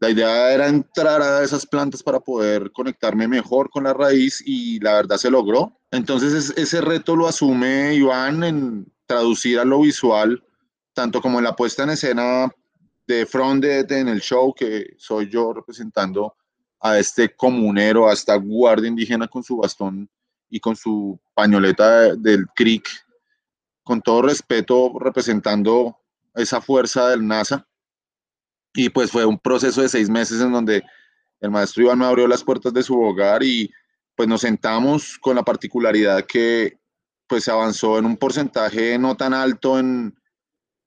La 0.04 0.10
idea 0.10 0.52
era 0.52 0.68
entrar 0.68 1.22
a 1.22 1.42
esas 1.42 1.64
plantas 1.64 2.02
para 2.02 2.20
poder 2.20 2.70
conectarme 2.72 3.26
mejor 3.26 3.70
con 3.70 3.84
la 3.84 3.94
raíz 3.94 4.42
y 4.44 4.78
la 4.80 4.96
verdad 4.96 5.16
se 5.16 5.30
logró. 5.30 5.80
Entonces 5.90 6.52
ese 6.58 6.82
reto 6.82 7.16
lo 7.16 7.26
asume 7.26 7.94
Iván 7.94 8.44
en 8.44 8.92
traducir 9.06 9.58
a 9.58 9.64
lo 9.64 9.80
visual, 9.80 10.44
tanto 10.92 11.22
como 11.22 11.38
en 11.38 11.44
la 11.44 11.56
puesta 11.56 11.84
en 11.84 11.88
escena 11.88 12.52
de 13.06 13.24
Fronted 13.24 13.90
en 13.92 14.08
el 14.08 14.20
show, 14.20 14.52
que 14.52 14.88
soy 14.98 15.30
yo 15.30 15.54
representando 15.54 16.36
a 16.80 16.98
este 16.98 17.34
comunero, 17.34 18.06
a 18.06 18.12
esta 18.12 18.36
guardia 18.36 18.88
indígena 18.90 19.26
con 19.26 19.42
su 19.42 19.56
bastón 19.56 20.06
y 20.50 20.60
con 20.60 20.76
su 20.76 21.18
pañoleta 21.32 22.14
del 22.14 22.46
CRIC, 22.54 22.86
con 23.82 24.02
todo 24.02 24.20
respeto 24.20 24.98
representando 25.00 25.96
esa 26.34 26.60
fuerza 26.60 27.08
del 27.08 27.26
NASA. 27.26 27.66
Y 28.74 28.88
pues 28.90 29.10
fue 29.10 29.24
un 29.24 29.38
proceso 29.38 29.80
de 29.80 29.88
seis 29.88 30.10
meses 30.10 30.40
en 30.40 30.52
donde 30.52 30.82
el 31.40 31.50
maestro 31.50 31.84
Iván 31.84 31.98
me 31.98 32.06
abrió 32.06 32.26
las 32.26 32.42
puertas 32.42 32.72
de 32.72 32.82
su 32.82 33.00
hogar 33.00 33.42
y 33.42 33.72
pues 34.16 34.28
nos 34.28 34.40
sentamos 34.40 35.18
con 35.18 35.36
la 35.36 35.42
particularidad 35.42 36.24
que 36.26 36.78
pues 37.26 37.44
se 37.44 37.50
avanzó 37.50 37.98
en 37.98 38.06
un 38.06 38.16
porcentaje 38.16 38.98
no 38.98 39.16
tan 39.16 39.32
alto 39.34 39.78
en, 39.78 40.14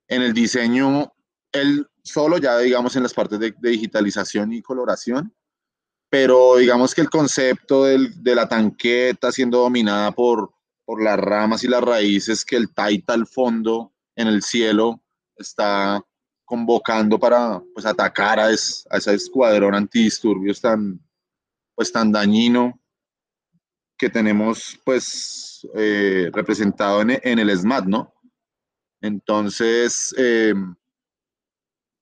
en 0.07 0.21
el 0.21 0.33
diseño, 0.33 1.13
él 1.51 1.87
solo 2.03 2.37
ya 2.37 2.57
digamos 2.59 2.95
en 2.95 3.03
las 3.03 3.13
partes 3.13 3.39
de 3.39 3.53
digitalización 3.59 4.53
y 4.53 4.61
coloración, 4.61 5.33
pero 6.09 6.57
digamos 6.57 6.95
que 6.95 7.01
el 7.01 7.09
concepto 7.09 7.83
de 7.83 8.35
la 8.35 8.47
tanqueta 8.47 9.31
siendo 9.31 9.59
dominada 9.59 10.11
por, 10.11 10.51
por 10.85 11.03
las 11.03 11.19
ramas 11.19 11.63
y 11.63 11.67
las 11.67 11.83
raíces 11.83 12.45
que 12.45 12.55
el 12.55 12.73
taita 12.73 13.13
al 13.13 13.27
fondo 13.27 13.93
en 14.15 14.27
el 14.27 14.41
cielo 14.41 15.03
está 15.35 16.01
convocando 16.47 17.19
para 17.19 17.61
pues, 17.73 17.85
atacar 17.85 18.39
a, 18.39 18.49
ese 18.49 19.13
escuadrón 19.13 19.75
antidisturbios 19.75 20.61
tan, 20.61 20.97
pues, 21.75 21.91
tan 21.91 22.09
dañino 22.09 22.79
que 23.97 24.09
tenemos 24.09 24.79
pues 24.85 25.67
eh, 25.75 26.29
representado 26.31 27.01
en, 27.01 27.39
el 27.39 27.57
SMAT, 27.57 27.85
¿no? 27.85 28.13
Entonces, 29.01 30.15
eh, 30.17 30.53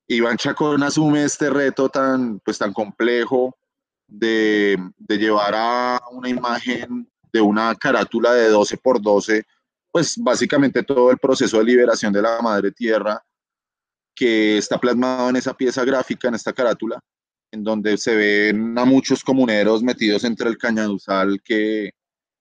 Iván 0.08 0.38
Chacón 0.38 0.84
asume 0.84 1.24
este 1.24 1.50
reto 1.50 1.90
tan, 1.90 2.40
pues, 2.42 2.60
tan 2.60 2.72
complejo 2.72 3.58
de, 4.08 4.78
llevar 5.08 5.56
a 5.56 6.02
una 6.12 6.30
imagen 6.30 7.10
de 7.34 7.42
una 7.42 7.74
carátula 7.74 8.34
de 8.34 8.50
12 8.50 8.78
por 8.78 9.02
12, 9.02 9.44
pues 9.92 10.16
básicamente 10.18 10.84
todo 10.84 11.10
el 11.10 11.18
proceso 11.18 11.58
de 11.58 11.64
liberación 11.64 12.14
de 12.14 12.22
la 12.22 12.40
madre 12.42 12.72
tierra 12.72 13.26
que 14.16 14.58
está 14.58 14.80
plasmado 14.80 15.30
en 15.30 15.36
esa 15.36 15.54
pieza 15.54 15.84
gráfica, 15.84 16.28
en 16.28 16.36
esta 16.36 16.54
carátula, 16.54 17.00
en 17.52 17.64
donde 17.64 17.98
se 17.98 18.16
ven 18.16 18.78
a 18.78 18.86
muchos 18.86 19.24
comuneros 19.24 19.84
metidos 19.84 20.24
entre 20.24 20.50
el 20.50 20.58
cañaduzal 20.58 21.42
que 21.44 21.92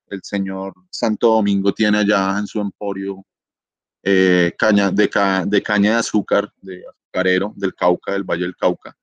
el 0.08 0.20
señor 0.22 0.74
Santo 0.90 1.28
Domingo 1.28 1.72
tiene 1.72 1.98
allá 1.98 2.38
en 2.38 2.46
su 2.46 2.60
emporio 2.60 3.24
eh, 4.02 4.52
caña, 4.58 4.90
de, 4.90 5.08
caña 5.08 5.92
de 5.92 5.98
azúcar, 5.98 6.52
de 6.60 6.84
azucarero 6.86 7.52
del 7.56 7.74
Cauca, 7.74 8.12
del 8.12 8.24
Valle 8.24 8.44
del 8.44 8.56
Cauca. 8.56 8.96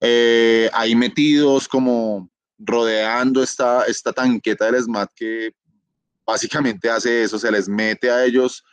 Eh, 0.00 0.68
ahí 0.72 0.94
metidos 0.94 1.68
como 1.68 2.30
rodeando 2.58 3.42
esta, 3.42 3.84
esta 3.84 4.12
tanqueta 4.12 4.66
del 4.66 4.82
SMAT 4.82 5.10
que 5.14 5.52
básicamente 6.26 6.90
hace 6.90 7.22
eso, 7.22 7.38
se 7.38 7.50
les 7.50 7.68
mete 7.68 8.10
a 8.10 8.24
ellos 8.24 8.64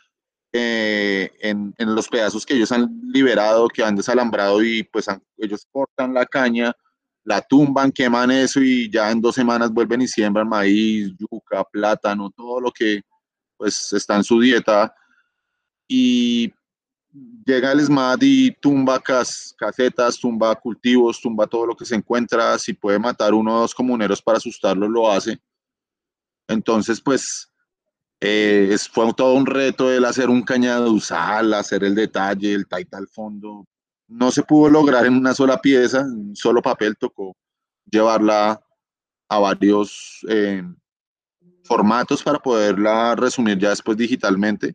eh, 0.56 1.30
en, 1.40 1.74
los 1.78 2.08
pedazos 2.08 2.44
que 2.44 2.54
ellos 2.54 2.72
han 2.72 3.00
liberado, 3.12 3.68
que 3.68 3.82
han 3.82 3.96
desalambrado 3.96 4.62
y 4.62 4.82
pues 4.82 5.06
ellos 5.36 5.66
cortan 5.70 6.14
la 6.14 6.26
caña, 6.26 6.72
la 7.24 7.40
tumban, 7.42 7.92
queman 7.92 8.30
eso 8.30 8.60
y 8.60 8.90
ya 8.90 9.10
en 9.10 9.20
dos 9.20 9.34
semanas 9.34 9.70
vuelven 9.70 10.02
y 10.02 10.08
siembran 10.08 10.48
maíz, 10.48 11.12
yuca, 11.18 11.64
plátano, 11.64 12.30
todo 12.30 12.60
lo 12.60 12.70
que 12.70 13.02
pues 13.56 13.92
está 13.92 14.16
en 14.16 14.24
su 14.24 14.40
dieta. 14.40 14.94
Y 15.88 16.52
llega 17.44 17.72
el 17.72 17.80
SMAT 17.80 18.22
y 18.22 18.50
tumba 18.52 19.00
casetas, 19.00 20.18
tumba 20.18 20.54
cultivos, 20.54 21.20
tumba 21.20 21.46
todo 21.46 21.66
lo 21.66 21.76
que 21.76 21.84
se 21.84 21.94
encuentra. 21.94 22.58
Si 22.58 22.72
puede 22.72 22.98
matar 22.98 23.34
uno 23.34 23.56
o 23.56 23.60
dos 23.60 23.74
comuneros 23.74 24.20
para 24.20 24.38
asustarlos, 24.38 24.90
lo 24.90 25.10
hace. 25.10 25.40
Entonces, 26.48 27.00
pues, 27.00 27.50
eh, 28.20 28.76
fue 28.92 29.12
todo 29.14 29.34
un 29.34 29.46
reto 29.46 29.92
el 29.92 30.04
hacer 30.04 30.30
un 30.30 30.42
cañaduzal, 30.42 31.54
hacer 31.54 31.84
el 31.84 31.94
detalle, 31.94 32.54
el 32.54 32.66
taita 32.66 32.98
al 32.98 33.08
fondo. 33.08 33.64
No 34.08 34.30
se 34.30 34.42
pudo 34.42 34.70
lograr 34.70 35.06
en 35.06 35.14
una 35.14 35.34
sola 35.34 35.60
pieza, 35.60 36.00
en 36.00 36.28
un 36.28 36.36
solo 36.36 36.62
papel, 36.62 36.96
tocó 36.96 37.36
llevarla 37.90 38.60
a 39.28 39.38
varios 39.38 40.24
eh, 40.28 40.62
formatos 41.64 42.22
para 42.22 42.38
poderla 42.38 43.16
resumir 43.16 43.58
ya 43.58 43.70
después 43.70 43.96
digitalmente 43.96 44.74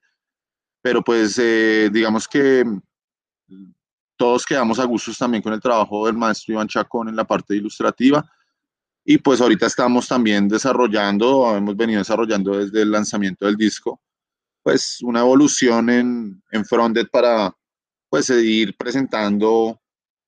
pero 0.82 1.04
pues 1.04 1.38
eh, 1.40 1.90
digamos 1.92 2.28
que 2.28 2.66
todos 4.18 4.46
quedamos 4.46 4.80
a 4.80 4.86
gustos 4.86 5.18
también 5.18 5.42
con 5.42 5.54
el 5.54 5.62
trabajo 5.62 6.06
del 6.06 6.18
maestro 6.18 6.54
Iván 6.54 6.68
Chacón 6.68 7.10
en 7.10 7.16
la 7.16 7.26
parte 7.26 7.56
ilustrativa. 7.56 8.24
Y 9.04 9.18
pues 9.18 9.42
ahorita 9.42 9.66
estamos 9.66 10.08
también 10.08 10.48
desarrollando, 10.48 11.56
hemos 11.56 11.76
venido 11.76 12.00
desarrollando 12.00 12.58
desde 12.58 12.84
el 12.84 12.92
lanzamiento 12.92 13.46
del 13.46 13.56
disco, 13.56 14.00
pues 14.62 15.00
una 15.02 15.22
evolución 15.22 15.90
en, 15.90 16.44
en 16.52 16.66
Fronted 16.66 17.08
para 17.12 17.56
pues 18.10 18.28
seguir 18.28 18.76
presentando 18.78 19.82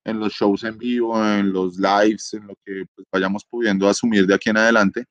en 0.04 0.20
los 0.20 0.34
shows 0.34 0.64
en 0.64 0.78
vivo, 0.78 1.24
en 1.24 1.54
los 1.54 1.78
lives, 1.78 2.34
en 2.34 2.48
lo 2.48 2.56
que 2.66 2.86
pues, 2.96 3.08
vayamos 3.12 3.46
pudiendo 3.46 3.88
asumir 3.88 4.26
de 4.26 4.34
aquí 4.34 4.50
en 4.50 4.58
adelante, 4.58 5.06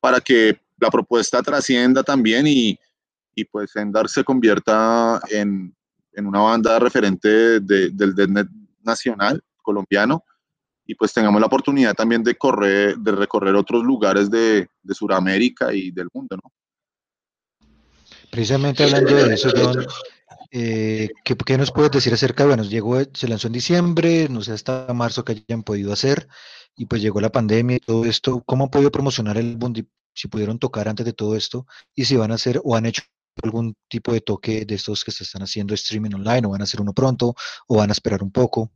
para 0.00 0.20
que 0.20 0.60
la 0.78 0.90
propuesta 0.90 1.42
trascienda 1.42 2.02
también 2.02 2.46
y, 2.46 2.78
y 3.34 3.44
pues 3.44 3.74
Endar 3.76 4.08
se 4.08 4.24
convierta 4.24 5.20
en, 5.30 5.74
en 6.12 6.26
una 6.26 6.40
banda 6.40 6.78
referente 6.78 7.60
de, 7.60 7.90
del 7.90 8.14
DEDNET 8.14 8.48
nacional 8.82 9.42
colombiano 9.62 10.24
y 10.90 10.96
pues 10.96 11.12
tengamos 11.12 11.40
la 11.40 11.46
oportunidad 11.46 11.94
también 11.94 12.24
de, 12.24 12.34
correr, 12.34 12.98
de 12.98 13.12
recorrer 13.12 13.54
otros 13.54 13.84
lugares 13.84 14.28
de, 14.28 14.68
de 14.82 14.94
Sudamérica 14.94 15.72
y 15.72 15.92
del 15.92 16.08
mundo, 16.12 16.36
¿no? 16.42 16.52
Precisamente 18.28 18.82
hablando 18.82 19.14
de 19.14 19.34
eso, 19.34 19.50
John, 19.56 19.86
eh, 20.50 21.10
¿qué, 21.24 21.36
¿qué, 21.36 21.56
nos 21.56 21.70
puedes 21.70 21.92
decir 21.92 22.12
acerca? 22.12 22.44
Bueno, 22.44 22.64
llegó, 22.64 22.98
se 23.14 23.28
lanzó 23.28 23.46
en 23.46 23.52
diciembre, 23.52 24.28
no 24.28 24.40
sé 24.42 24.52
hasta 24.52 24.92
marzo 24.92 25.24
que 25.24 25.44
hayan 25.48 25.62
podido 25.62 25.92
hacer, 25.92 26.26
y 26.74 26.86
pues 26.86 27.02
llegó 27.02 27.20
la 27.20 27.30
pandemia 27.30 27.76
y 27.76 27.80
todo 27.80 28.04
esto. 28.04 28.42
¿Cómo 28.44 28.64
han 28.64 28.70
podido 28.70 28.90
promocionar 28.90 29.38
el 29.38 29.56
Bundi? 29.56 29.86
Si 30.12 30.26
pudieron 30.26 30.58
tocar 30.58 30.88
antes 30.88 31.06
de 31.06 31.12
todo 31.12 31.36
esto, 31.36 31.66
y 31.94 32.04
si 32.04 32.16
van 32.16 32.32
a 32.32 32.34
hacer 32.34 32.60
o 32.64 32.74
han 32.74 32.86
hecho 32.86 33.02
algún 33.44 33.74
tipo 33.88 34.12
de 34.12 34.22
toque 34.22 34.64
de 34.64 34.74
estos 34.74 35.04
que 35.04 35.12
se 35.12 35.22
están 35.22 35.42
haciendo 35.42 35.72
streaming 35.74 36.14
online 36.14 36.48
o 36.48 36.50
van 36.50 36.62
a 36.62 36.64
hacer 36.64 36.80
uno 36.80 36.92
pronto 36.92 37.36
o 37.68 37.76
van 37.76 37.90
a 37.90 37.92
esperar 37.92 38.24
un 38.24 38.32
poco? 38.32 38.72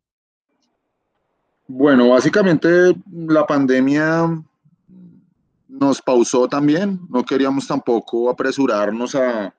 Bueno, 1.66 2.10
básicamente 2.10 2.94
la 3.10 3.46
pandemia 3.46 4.28
nos 5.66 6.02
pausó 6.02 6.46
también, 6.46 7.00
no 7.08 7.24
queríamos 7.24 7.66
tampoco 7.66 8.28
apresurarnos 8.28 9.14
a, 9.14 9.54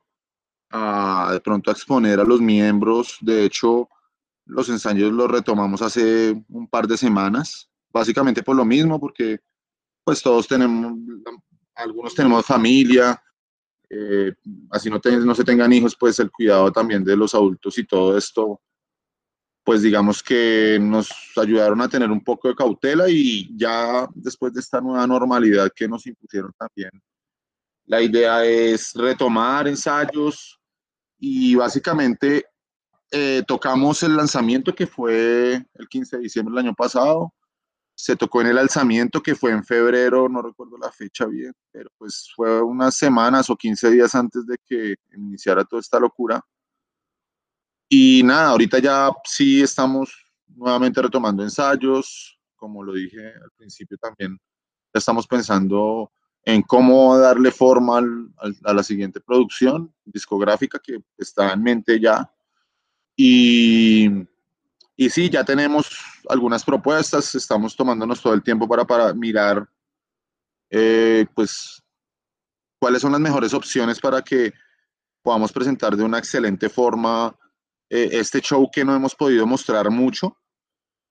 de 1.31 1.39
pronto 1.41 1.69
a 1.69 1.73
exponer 1.73 2.19
a 2.19 2.23
los 2.23 2.41
miembros, 2.41 3.17
de 3.21 3.45
hecho 3.45 3.89
los 4.45 4.69
ensayos 4.69 5.11
los 5.11 5.31
retomamos 5.31 5.81
hace 5.81 6.39
un 6.49 6.67
par 6.67 6.87
de 6.87 6.97
semanas, 6.97 7.69
básicamente 7.91 8.43
por 8.43 8.55
lo 8.55 8.65
mismo, 8.65 8.99
porque 8.99 9.39
pues 10.03 10.21
todos 10.21 10.47
tenemos, 10.47 10.93
algunos 11.73 12.13
tenemos 12.13 12.45
familia, 12.45 13.19
eh, 13.89 14.31
así 14.69 14.91
no, 14.91 15.01
no 15.03 15.35
se 15.35 15.43
tengan 15.43 15.73
hijos, 15.73 15.95
pues 15.99 16.19
el 16.19 16.29
cuidado 16.29 16.71
también 16.71 17.03
de 17.03 17.17
los 17.17 17.33
adultos 17.33 17.77
y 17.79 17.85
todo 17.85 18.15
esto, 18.15 18.61
pues 19.65 19.81
digamos 19.81 20.23
que 20.23 20.77
nos 20.79 21.09
ayudaron 21.35 21.81
a 21.81 21.89
tener 21.89 22.09
un 22.11 22.23
poco 22.23 22.47
de 22.47 22.55
cautela 22.55 23.09
y 23.09 23.49
ya 23.57 24.07
después 24.13 24.53
de 24.53 24.61
esta 24.61 24.79
nueva 24.79 25.05
normalidad 25.05 25.69
que 25.75 25.87
nos 25.87 26.05
impusieron 26.07 26.53
también, 26.57 26.91
la 27.85 28.01
idea 28.01 28.45
es 28.45 28.93
retomar 28.93 29.67
ensayos 29.67 30.59
y 31.19 31.55
básicamente 31.55 32.45
eh, 33.11 33.43
tocamos 33.47 34.01
el 34.03 34.15
lanzamiento 34.15 34.73
que 34.73 34.87
fue 34.87 35.65
el 35.73 35.87
15 35.89 36.17
de 36.17 36.23
diciembre 36.23 36.53
del 36.53 36.65
año 36.65 36.75
pasado 36.75 37.33
se 37.95 38.17
tocó 38.17 38.41
en 38.41 38.47
el 38.47 38.57
alzamiento 38.57 39.23
que 39.23 39.35
fue 39.35 39.51
en 39.51 39.63
febrero, 39.63 40.27
no 40.27 40.41
recuerdo 40.41 40.77
la 40.77 40.91
fecha 40.91 41.25
bien, 41.25 41.53
pero 41.71 41.89
pues 41.97 42.29
fue 42.35 42.61
unas 42.61 42.97
semanas 42.97 43.49
o 43.49 43.55
15 43.55 43.89
días 43.89 44.13
antes 44.15 44.45
de 44.45 44.57
que 44.65 44.95
iniciara 45.15 45.63
toda 45.63 45.79
esta 45.79 45.99
locura. 45.99 46.41
Y 47.97 48.23
nada, 48.23 48.49
ahorita 48.49 48.79
ya 48.79 49.09
sí 49.23 49.61
estamos 49.61 50.13
nuevamente 50.53 51.01
retomando 51.01 51.43
ensayos, 51.43 52.37
como 52.57 52.83
lo 52.83 52.91
dije 52.91 53.25
al 53.25 53.51
principio 53.55 53.97
también, 53.97 54.37
ya 54.93 54.99
estamos 54.99 55.25
pensando 55.25 56.11
en 56.43 56.61
cómo 56.63 57.17
darle 57.17 57.51
forma 57.51 57.99
a 58.65 58.73
la 58.73 58.83
siguiente 58.83 59.21
producción 59.21 59.93
discográfica 60.03 60.77
que 60.83 60.97
está 61.17 61.53
en 61.53 61.63
mente 61.63 61.97
ya. 61.97 62.29
Y 63.15 64.09
y 64.97 65.09
sí, 65.09 65.29
ya 65.29 65.45
tenemos 65.45 65.97
algunas 66.27 66.65
propuestas, 66.65 67.33
estamos 67.33 67.77
tomándonos 67.77 68.21
todo 68.21 68.33
el 68.33 68.43
tiempo 68.43 68.67
para, 68.67 68.85
para 68.85 69.13
mirar, 69.13 69.65
eh, 70.69 71.25
pues, 71.33 71.81
cuáles 72.77 73.01
son 73.01 73.13
las 73.13 73.21
mejores 73.21 73.53
opciones 73.53 74.01
para 74.01 74.21
que 74.21 74.53
podamos 75.21 75.53
presentar 75.53 75.95
de 75.95 76.03
una 76.03 76.17
excelente 76.17 76.67
forma 76.67 77.33
eh, 77.89 78.09
este 78.13 78.41
show 78.41 78.69
que 78.71 78.83
no 78.83 78.95
hemos 78.95 79.15
podido 79.15 79.45
mostrar 79.45 79.89
mucho. 79.89 80.37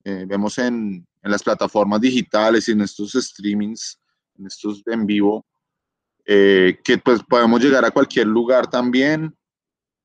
Eh, 0.05 0.25
vemos 0.27 0.59
en, 0.59 1.07
en, 1.23 1.31
las 1.31 1.43
plataformas 1.43 2.01
digitales 2.01 2.69
y 2.69 2.73
en 2.73 2.83
estos 2.83 3.13
streamings, 3.13 4.01
en 4.39 4.47
estos 4.47 4.83
en 4.87 5.07
vivo, 5.07 5.47
que 6.27 7.01
pues 7.05 7.23
podemos 7.23 7.63
llegar 7.63 7.85
a 7.85 7.91
cualquier 7.91 8.27
lugar 8.27 8.69
también. 8.69 9.35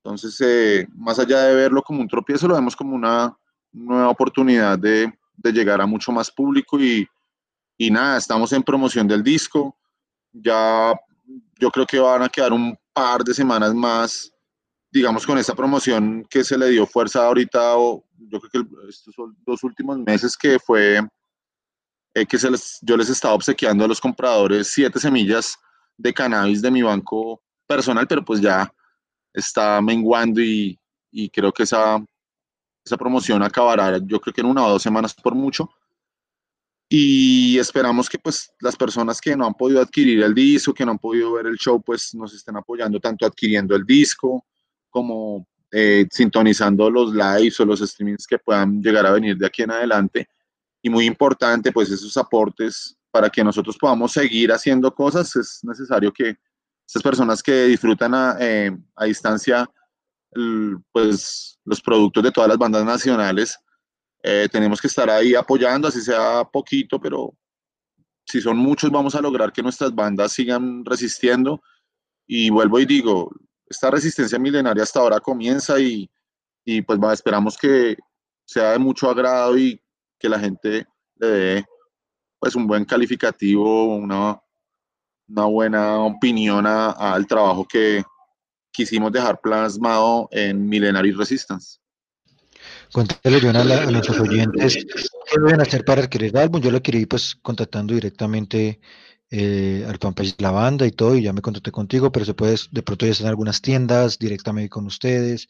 Entonces, 0.03 0.87
más 0.95 1.19
allá 1.19 1.43
de 1.43 1.55
verlo 1.55 1.81
como 1.81 2.01
un 2.01 2.07
tropiezo, 2.07 2.47
lo 2.47 2.55
vemos 2.55 2.75
como 2.75 2.95
una 2.95 3.35
nueva 3.71 4.09
oportunidad 4.09 4.77
de, 4.79 5.11
de 5.35 5.51
llegar 5.51 5.81
a 5.81 5.85
mucho 5.85 6.11
más 6.11 6.31
público 6.31 6.79
y, 6.79 7.07
y, 7.77 7.91
nada, 7.91 8.17
estamos 8.17 8.51
en 8.53 8.63
promoción 8.63 9.07
del 9.07 9.23
disco. 9.23 9.77
Ya 10.31 10.93
yo 11.59 11.69
creo 11.71 11.85
que 11.85 11.99
van 11.99 12.23
a 12.23 12.29
quedar 12.29 12.53
un 12.53 12.77
par 12.93 13.23
de 13.23 13.33
semanas 13.33 13.73
más, 13.73 14.31
digamos, 14.91 15.25
con 15.25 15.37
esa 15.37 15.55
promoción 15.55 16.25
que 16.29 16.43
se 16.43 16.57
le 16.57 16.69
dio 16.69 16.85
fuerza 16.85 17.25
ahorita, 17.25 17.77
o 17.77 18.03
yo 18.17 18.39
creo 18.39 18.65
que 18.65 18.89
estos 18.89 19.13
son 19.13 19.37
los 19.45 19.63
últimos 19.63 19.97
meses 19.99 20.35
que 20.35 20.59
fue 20.59 21.01
eh, 22.15 22.25
que 22.25 22.37
se 22.37 22.49
les, 22.49 22.79
yo 22.81 22.97
les 22.97 23.09
estaba 23.09 23.35
obsequiando 23.35 23.85
a 23.85 23.87
los 23.87 24.01
compradores 24.01 24.67
siete 24.67 24.99
semillas 24.99 25.57
de 25.97 26.13
cannabis 26.13 26.61
de 26.61 26.71
mi 26.71 26.81
banco 26.81 27.41
personal, 27.67 28.07
pero 28.07 28.25
pues 28.25 28.41
ya 28.41 28.73
está 29.33 29.81
menguando 29.81 30.41
y, 30.41 30.79
y 31.11 31.29
creo 31.29 31.51
que 31.51 31.63
esa 31.63 32.03
esa 32.83 32.97
promoción 32.97 33.43
acabará, 33.43 33.99
yo 33.99 34.19
creo 34.19 34.33
que 34.33 34.41
en 34.41 34.47
una 34.47 34.65
o 34.65 34.69
dos 34.71 34.81
semanas 34.81 35.13
por 35.13 35.35
mucho. 35.35 35.69
Y 36.91 37.59
esperamos 37.59 38.09
que 38.09 38.17
pues 38.17 38.51
las 38.61 38.75
personas 38.75 39.21
que 39.21 39.35
no 39.35 39.45
han 39.45 39.53
podido 39.53 39.79
adquirir 39.79 40.23
el 40.23 40.33
disco, 40.33 40.73
que 40.73 40.83
no 40.83 40.91
han 40.91 40.97
podido 40.97 41.33
ver 41.33 41.45
el 41.45 41.55
show, 41.57 41.79
pues 41.79 42.15
nos 42.15 42.33
estén 42.33 42.57
apoyando 42.57 42.99
tanto 42.99 43.27
adquiriendo 43.27 43.75
el 43.75 43.85
disco 43.85 44.43
como 44.89 45.47
eh, 45.71 46.07
sintonizando 46.11 46.89
los 46.89 47.13
lives 47.13 47.59
o 47.59 47.65
los 47.65 47.79
streamings 47.79 48.25
que 48.25 48.39
puedan 48.39 48.81
llegar 48.81 49.05
a 49.05 49.11
venir 49.11 49.37
de 49.37 49.45
aquí 49.45 49.63
en 49.63 49.71
adelante. 49.71 50.27
Y 50.81 50.89
muy 50.89 51.05
importante, 51.05 51.71
pues 51.71 51.91
esos 51.91 52.15
aportes 52.17 52.97
para 53.11 53.29
que 53.29 53.43
nosotros 53.43 53.77
podamos 53.77 54.11
seguir 54.11 54.51
haciendo 54.51 54.93
cosas, 54.93 55.35
es 55.35 55.59
necesario 55.63 56.11
que 56.11 56.37
estas 56.85 57.03
personas 57.03 57.43
que 57.43 57.65
disfrutan 57.65 58.13
a, 58.13 58.37
eh, 58.39 58.71
a 58.95 59.05
distancia 59.05 59.69
pues, 60.91 61.59
los 61.65 61.81
productos 61.81 62.23
de 62.23 62.31
todas 62.31 62.49
las 62.49 62.57
bandas 62.57 62.85
nacionales. 62.85 63.57
Eh, 64.23 64.47
tenemos 64.51 64.81
que 64.81 64.87
estar 64.87 65.09
ahí 65.09 65.35
apoyando, 65.35 65.87
así 65.87 66.01
sea 66.01 66.43
poquito, 66.43 66.99
pero 66.99 67.33
si 68.25 68.41
son 68.41 68.57
muchos, 68.57 68.91
vamos 68.91 69.15
a 69.15 69.21
lograr 69.21 69.51
que 69.51 69.63
nuestras 69.63 69.93
bandas 69.93 70.33
sigan 70.33 70.85
resistiendo. 70.85 71.61
Y 72.27 72.49
vuelvo 72.49 72.79
y 72.79 72.85
digo, 72.85 73.31
esta 73.69 73.91
resistencia 73.91 74.39
milenaria 74.39 74.83
hasta 74.83 74.99
ahora 74.99 75.19
comienza 75.19 75.79
y, 75.79 76.09
y 76.65 76.81
pues 76.81 76.99
esperamos 77.13 77.57
que 77.57 77.97
sea 78.45 78.71
de 78.71 78.79
mucho 78.79 79.09
agrado 79.09 79.57
y 79.57 79.81
que 80.17 80.29
la 80.29 80.39
gente 80.39 80.87
le 81.15 81.27
dé 81.27 81.65
pues 82.39 82.55
un 82.55 82.65
buen 82.67 82.85
calificativo, 82.85 83.95
una, 83.95 84.41
una 85.27 85.45
buena 85.45 85.99
opinión 85.99 86.65
al 86.65 87.27
trabajo 87.27 87.65
que, 87.67 88.03
quisimos 88.71 89.11
dejar 89.11 89.41
plasmado 89.41 90.29
en 90.31 90.67
Millenary 90.67 91.11
Resistance. 91.11 91.79
Cuéntale, 92.91 93.39
John, 93.41 93.55
a, 93.55 93.61
a, 93.61 93.91
nuestros 93.91 94.19
oyentes 94.19 94.85
qué 94.85 95.41
deben 95.41 95.61
hacer 95.61 95.85
para 95.85 96.03
adquirir 96.03 96.29
el 96.29 96.37
álbum. 96.37 96.61
Yo 96.61 96.71
lo 96.71 96.77
adquirí 96.77 97.05
pues 97.05 97.35
contactando 97.41 97.93
directamente 97.93 98.79
eh, 99.31 99.85
al 99.87 99.97
fanpage 99.97 100.35
la 100.39 100.51
banda 100.51 100.85
y 100.85 100.91
todo, 100.91 101.15
y 101.15 101.23
ya 101.23 101.33
me 101.33 101.41
contacté 101.41 101.71
contigo, 101.71 102.11
pero 102.11 102.25
se 102.25 102.33
puede, 102.33 102.55
de 102.71 102.81
pronto 102.81 103.05
ya 103.05 103.11
están 103.11 103.27
algunas 103.27 103.61
tiendas 103.61 104.17
directamente 104.17 104.69
con 104.69 104.85
ustedes. 104.85 105.47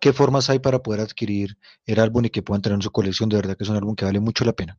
¿Qué 0.00 0.12
formas 0.12 0.50
hay 0.50 0.58
para 0.58 0.82
poder 0.82 1.00
adquirir 1.00 1.56
el 1.86 2.00
álbum 2.00 2.26
y 2.26 2.30
que 2.30 2.42
puedan 2.42 2.60
tener 2.60 2.76
en 2.76 2.82
su 2.82 2.90
colección? 2.90 3.28
De 3.28 3.36
verdad 3.36 3.56
que 3.56 3.64
es 3.64 3.70
un 3.70 3.76
álbum 3.76 3.94
que 3.94 4.04
vale 4.04 4.20
mucho 4.20 4.44
la 4.44 4.52
pena. 4.52 4.78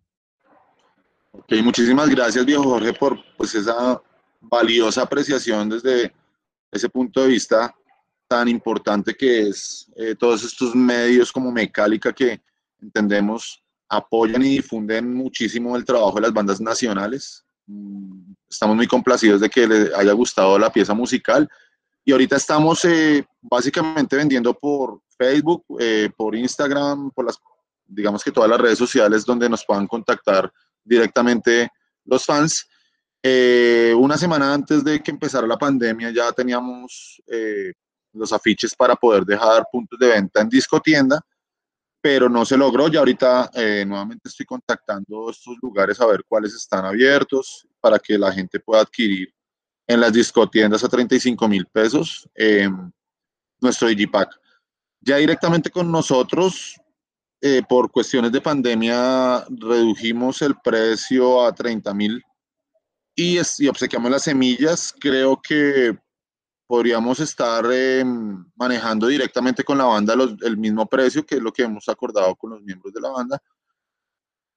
Ok, 1.32 1.54
muchísimas 1.64 2.10
gracias, 2.10 2.46
viejo 2.46 2.64
Jorge, 2.64 2.94
por 2.94 3.18
pues, 3.36 3.56
esa 3.56 4.02
valiosa 4.40 5.02
apreciación 5.02 5.70
desde 5.70 6.14
ese 6.72 6.90
punto 6.90 7.22
de 7.22 7.30
vista 7.30 7.74
tan 8.28 8.48
importante 8.48 9.16
que 9.16 9.50
es 9.50 9.92
eh, 9.96 10.16
todos 10.16 10.44
estos 10.44 10.76
medios 10.76 11.32
como 11.32 11.52
Mecálica 11.52 12.12
que 12.14 12.42
entendemos 12.82 13.64
apoyan 13.90 14.42
y 14.42 14.58
difunden 14.58 15.14
muchísimo 15.14 15.76
el 15.76 15.86
trabajo 15.86 16.16
de 16.16 16.22
las 16.22 16.34
bandas 16.34 16.60
nacionales. 16.60 17.45
Mm, 17.68 18.34
estamos 18.50 18.76
muy 18.76 18.88
complacidos 18.88 19.42
de 19.42 19.50
que 19.50 19.68
les 19.68 19.94
haya 19.94 20.14
gustado 20.14 20.58
la 20.58 20.72
pieza 20.72 20.94
musical. 20.94 21.50
Y 22.04 22.12
ahorita 22.12 22.36
estamos 22.36 22.86
eh, 22.86 23.26
básicamente 23.42 24.16
vendiendo 24.16 24.54
por 24.54 25.02
Facebook, 25.18 25.66
eh, 25.80 26.10
por 26.16 26.36
Instagram, 26.36 27.12
por 27.12 27.26
las, 27.26 27.40
digamos 27.88 28.24
que 28.24 28.32
todas 28.32 28.50
las 28.50 28.60
redes 28.60 28.78
sociales 28.78 29.26
donde 29.26 29.50
nos 29.50 29.66
puedan 29.66 29.88
contactar 29.88 30.52
directamente 30.84 31.70
los 32.04 32.24
fans. 32.24 32.68
Eh, 33.24 33.94
una 33.98 34.18
semana 34.18 34.54
antes 34.54 34.84
de 34.84 35.02
que 35.02 35.10
empezara 35.10 35.48
la 35.48 35.58
pandemia 35.58 36.12
ya 36.12 36.32
teníamos 36.32 37.24
los 38.14 38.32
afiches 38.32 38.76
para 38.76 38.96
poder 38.96 39.26
dejar 39.26 39.66
puntos 39.72 39.98
de 39.98 40.08
venta 40.08 40.42
en 40.42 40.50
disco 40.50 40.80
tienda, 40.80 41.20
pero 42.06 42.30
no 42.30 42.46
se 42.46 42.56
logró. 42.56 42.88
Ya 42.88 43.00
ahorita 43.00 43.50
eh, 43.56 43.84
nuevamente 43.84 44.30
estoy 44.30 44.46
contactando 44.46 45.28
estos 45.32 45.58
lugares 45.60 46.00
a 46.00 46.06
ver 46.06 46.24
cuáles 46.28 46.54
están 46.54 46.86
abiertos 46.86 47.68
para 47.80 47.98
que 47.98 48.16
la 48.16 48.32
gente 48.32 48.60
pueda 48.60 48.84
adquirir 48.84 49.34
en 49.88 50.02
las 50.02 50.14
discotiendas 50.14 50.84
a 50.84 50.88
35 50.88 51.48
mil 51.48 51.66
pesos 51.66 52.30
nuestro 53.60 53.88
Digipack. 53.88 54.40
Ya 55.02 55.18
directamente 55.18 55.72
con 55.72 55.92
nosotros, 55.92 56.80
por 57.68 57.90
cuestiones 57.90 58.32
de 58.32 58.40
pandemia, 58.42 59.44
redujimos 59.50 60.44
el 60.44 60.54
precio 60.64 61.44
a 61.44 61.56
30 61.56 61.92
mil 61.96 62.22
y, 63.16 63.40
y 63.40 63.68
obsequiamos 63.68 64.12
las 64.12 64.22
semillas, 64.22 64.94
creo 65.00 65.42
que 65.42 65.98
podríamos 66.68 67.20
estar 67.20 67.66
em, 67.72 68.46
manejando 68.56 69.08
directamente 69.08 69.64
con 69.64 69.78
la 69.78 69.86
banda 69.86 70.16
el 70.42 70.58
mismo 70.58 70.88
precio, 70.88 71.26
que 71.26 71.36
es 71.36 71.42
lo 71.42 71.52
que 71.52 71.64
hemos 71.64 71.88
acordado 71.90 72.36
con 72.36 72.52
los 72.52 72.62
miembros 72.62 72.94
de 72.94 73.02
la 73.02 73.10
banda. 73.10 73.42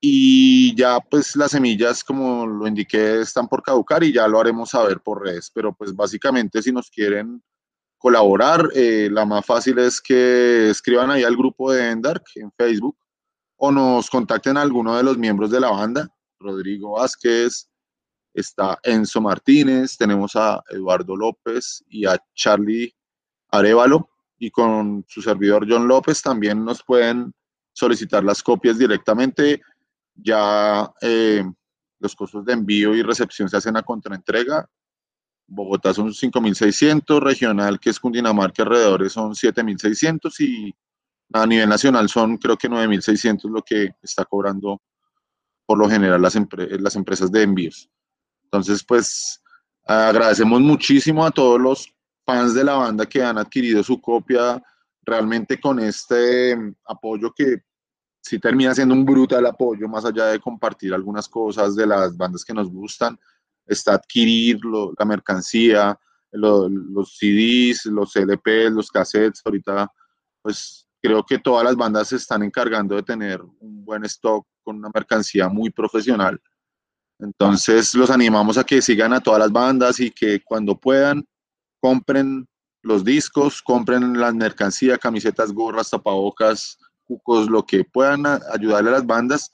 Y 0.01 0.77
ya 0.77 1.01
pues 1.01 1.35
las 1.35 1.51
semillas, 1.51 2.05
como 2.05 2.47
lo 2.47 2.67
indiqué, 2.69 3.21
están 3.21 3.49
por 3.49 3.63
caducar 3.63 4.05
y 4.05 4.13
ya 4.13 4.29
lo 4.29 4.41
haremos 4.41 4.71
saber 4.71 5.01
por 5.01 5.23
redes. 5.25 5.51
Pero 5.53 5.75
pues 5.75 5.95
básicamente 5.95 6.63
si 6.63 6.73
nos 6.73 6.89
quieren 6.91 7.43
colaborar, 7.99 8.71
eh, 8.75 9.09
la 9.11 9.25
más 9.25 9.45
fácil 9.45 9.79
es 9.79 10.01
que 10.01 10.71
escriban 10.71 11.11
ahí 11.11 11.25
al 11.25 11.37
grupo 11.37 11.73
de 11.73 11.91
Endark 11.91 12.25
en 12.37 12.53
Facebook 12.53 12.97
o 13.57 13.73
nos 13.73 14.09
contacten 14.09 14.57
a 14.57 14.63
alguno 14.63 14.97
de 14.97 15.03
los 15.03 15.19
miembros 15.19 15.51
de 15.51 15.61
la 15.61 15.71
banda, 15.71 16.09
Rodrigo 16.39 16.93
Vázquez, 16.93 17.68
está 18.39 18.79
Enzo 18.83 19.21
Martínez, 19.21 19.97
tenemos 19.97 20.37
a 20.37 20.63
Eduardo 20.71 21.17
López 21.17 21.85
y 21.89 22.07
a 22.07 22.17
Charlie 22.35 22.95
Arevalo 23.51 24.09
y 24.39 24.51
con 24.51 25.05
su 25.09 25.21
servidor 25.21 25.67
John 25.69 25.89
López 25.89 26.23
también 26.23 26.65
nos 26.65 26.83
pueden 26.83 27.33
solicitar 27.73 28.25
las 28.25 28.43
copias 28.43 28.79
directamente. 28.79 29.61
Ya 30.15 30.91
eh, 31.01 31.45
los 32.01 32.15
costos 32.15 32.45
de 32.45 32.53
envío 32.53 32.95
y 32.95 33.03
recepción 33.03 33.49
se 33.49 33.57
hacen 33.57 33.77
a 33.77 33.83
contraentrega. 33.83 34.69
Bogotá 35.47 35.95
son 35.95 36.09
5.600, 36.09 37.21
regional 37.21 37.81
que 37.81 37.91
es 37.91 37.99
Cundinamarca 37.99 38.63
alrededores 38.63 39.13
son 39.13 39.33
7.600 39.33 40.41
y 40.41 40.75
a 41.33 41.47
nivel 41.47 41.69
nacional 41.69 42.09
son 42.09 42.37
creo 42.37 42.57
que 42.57 42.69
9.600 42.69 43.51
lo 43.51 43.63
que 43.63 43.91
está 44.03 44.25
cobrando 44.25 44.81
por 45.67 45.79
lo 45.79 45.89
general 45.89 46.23
las, 46.23 46.37
las 46.81 46.97
empresas 46.97 47.31
de 47.31 47.43
envíos. 47.43 47.91
Entonces, 48.51 48.83
pues 48.83 49.43
agradecemos 49.85 50.61
muchísimo 50.61 51.25
a 51.25 51.31
todos 51.31 51.61
los 51.61 51.95
fans 52.25 52.55
de 52.55 52.65
la 52.65 52.75
banda 52.75 53.07
que 53.07 53.23
han 53.23 53.37
adquirido 53.39 53.83
su 53.83 54.01
copia 54.01 54.63
realmente 55.03 55.61
con 55.61 55.79
este 55.81 56.57
apoyo 56.87 57.33
que 57.35 57.63
sí 58.21 58.39
termina 58.39 58.75
siendo 58.75 58.95
un 58.95 59.05
brutal 59.05 59.47
apoyo, 59.47 59.89
más 59.89 60.05
allá 60.05 60.27
de 60.27 60.41
compartir 60.41 60.93
algunas 60.93 61.29
cosas 61.29 61.75
de 61.77 61.87
las 61.87 62.17
bandas 62.17 62.45
que 62.45 62.53
nos 62.53 62.71
gustan, 62.71 63.19
está 63.67 63.95
adquirir 63.95 64.61
la 64.99 65.05
mercancía, 65.05 65.99
los 66.33 67.17
CDs, 67.17 67.87
los 67.87 68.15
LPs, 68.17 68.73
los 68.73 68.91
cassettes. 68.91 69.43
Ahorita, 69.45 69.91
pues 70.43 70.87
creo 71.01 71.25
que 71.25 71.39
todas 71.39 71.65
las 71.65 71.77
bandas 71.77 72.09
se 72.09 72.17
están 72.17 72.43
encargando 72.43 72.97
de 72.97 73.03
tener 73.03 73.41
un 73.61 73.85
buen 73.85 74.05
stock 74.05 74.47
con 74.63 74.77
una 74.77 74.91
mercancía 74.93 75.49
muy 75.49 75.71
profesional. 75.71 76.41
Entonces, 77.19 77.95
los 77.95 78.11
animamos 78.11 78.59
a 78.59 78.65
que 78.65 78.81
sigan 78.81 79.13
a 79.13 79.21
todas 79.21 79.41
las 79.41 79.53
bandas 79.53 79.99
y 80.01 80.11
que 80.11 80.41
cuando 80.43 80.79
puedan 80.79 81.27
compren 81.81 82.47
los 82.83 83.05
discos, 83.05 83.61
compren 83.63 84.19
las 84.19 84.35
mercancías, 84.35 84.99
camisetas, 84.99 85.53
gorras, 85.53 85.91
tapabocas, 85.91 86.79
cucos, 87.05 87.49
lo 87.49 87.65
que 87.65 87.85
puedan 87.85 88.25
ayudarle 88.27 88.91
a 88.91 88.95
las 88.95 89.07
bandas. 89.07 89.53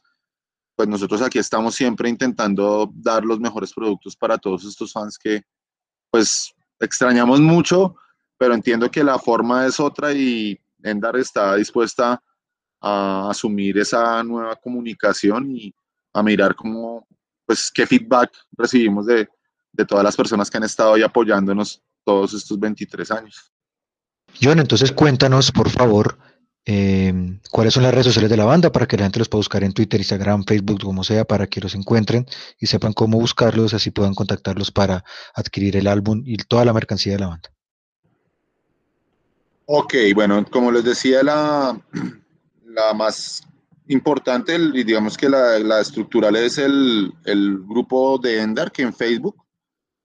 Pues 0.77 0.89
nosotros 0.89 1.23
aquí 1.23 1.39
estamos 1.39 1.75
siempre 1.75 2.09
intentando 2.09 2.91
dar 2.95 3.25
los 3.25 3.41
mejores 3.41 3.73
productos 3.73 4.17
para 4.17 4.39
todos 4.39 4.65
estos 4.65 4.93
fans 4.93 5.19
que 5.19 5.43
pues 6.11 6.55
extrañamos 6.81 7.41
mucho, 7.41 7.97
pero 8.37 8.55
entiendo 8.55 8.91
que 8.91 9.05
la 9.05 9.19
forma 9.19 9.67
es 9.67 9.81
otra 9.81 10.12
y 10.12 10.61
Endar 10.83 11.17
está 11.17 11.55
dispuesta 11.57 12.23
a 12.81 13.31
asumir 13.31 13.79
esa 13.79 14.23
nueva 14.23 14.55
comunicación 14.57 15.51
y 15.57 15.75
a 16.12 16.23
mirar 16.23 16.55
cómo, 16.55 17.07
pues, 17.47 17.70
qué 17.72 17.86
feedback 17.86 18.30
recibimos 18.57 19.07
de, 19.07 19.28
de 19.72 19.84
todas 19.84 20.05
las 20.05 20.16
personas 20.16 20.51
que 20.51 20.57
han 20.57 20.64
estado 20.64 20.95
ahí 20.95 21.03
apoyándonos 21.03 21.82
todos 22.05 22.34
estos 22.34 22.59
23 22.59 23.11
años. 23.11 23.53
John, 24.40 24.59
entonces 24.59 24.92
cuéntanos, 24.92 25.53
por 25.53 25.70
favor, 25.70 26.18
em, 26.64 27.40
cuáles 27.51 27.74
son 27.74 27.82
las 27.82 27.92
redes 27.92 28.07
sociales 28.07 28.30
de 28.30 28.36
la 28.36 28.45
banda 28.45 28.72
para 28.72 28.86
que 28.86 28.97
la 28.97 29.05
gente 29.05 29.18
los 29.18 29.28
pueda 29.28 29.40
buscar 29.40 29.64
en 29.64 29.72
Twitter, 29.72 30.01
Instagram, 30.01 30.45
Facebook, 30.45 30.80
como 30.82 31.05
sea, 31.05 31.24
para 31.24 31.47
que 31.47 31.61
los 31.61 31.74
encuentren 31.74 32.26
y 32.59 32.66
sepan 32.66 32.92
cómo 32.92 33.18
buscarlos, 33.18 33.74
así 33.74 33.90
puedan 33.90 34.14
contactarlos 34.14 34.70
para 34.70 35.05
adquirir 35.34 35.76
el 35.76 35.86
álbum 35.86 36.22
y 36.24 36.36
toda 36.36 36.64
la 36.64 36.72
mercancía 36.72 37.12
de 37.12 37.18
la 37.18 37.28
banda. 37.28 37.51
Ok, 39.66 39.95
bueno, 40.14 40.45
como 40.51 40.70
les 40.70 40.84
decía, 40.84 41.22
la, 41.22 41.80
la 42.66 42.92
más 42.92 43.42
importante, 43.89 44.59
digamos 44.59 45.16
que 45.16 45.28
la, 45.28 45.59
la 45.59 45.80
estructural 45.80 46.37
es 46.37 46.59
el, 46.59 47.12
el 47.24 47.59
grupo 47.61 48.18
de 48.18 48.41
Endar, 48.41 48.72
que 48.72 48.82
en 48.82 48.95
Facebook 48.95 49.45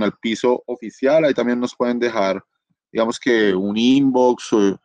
al 0.00 0.18
piso 0.20 0.62
oficial. 0.66 1.24
Ahí 1.24 1.34
también 1.34 1.60
nos 1.60 1.76
pueden 1.76 1.98
dejar, 1.98 2.42
digamos 2.90 3.18
que 3.18 3.54
un 3.54 3.76
inbox 3.76 4.52
o 4.52 4.80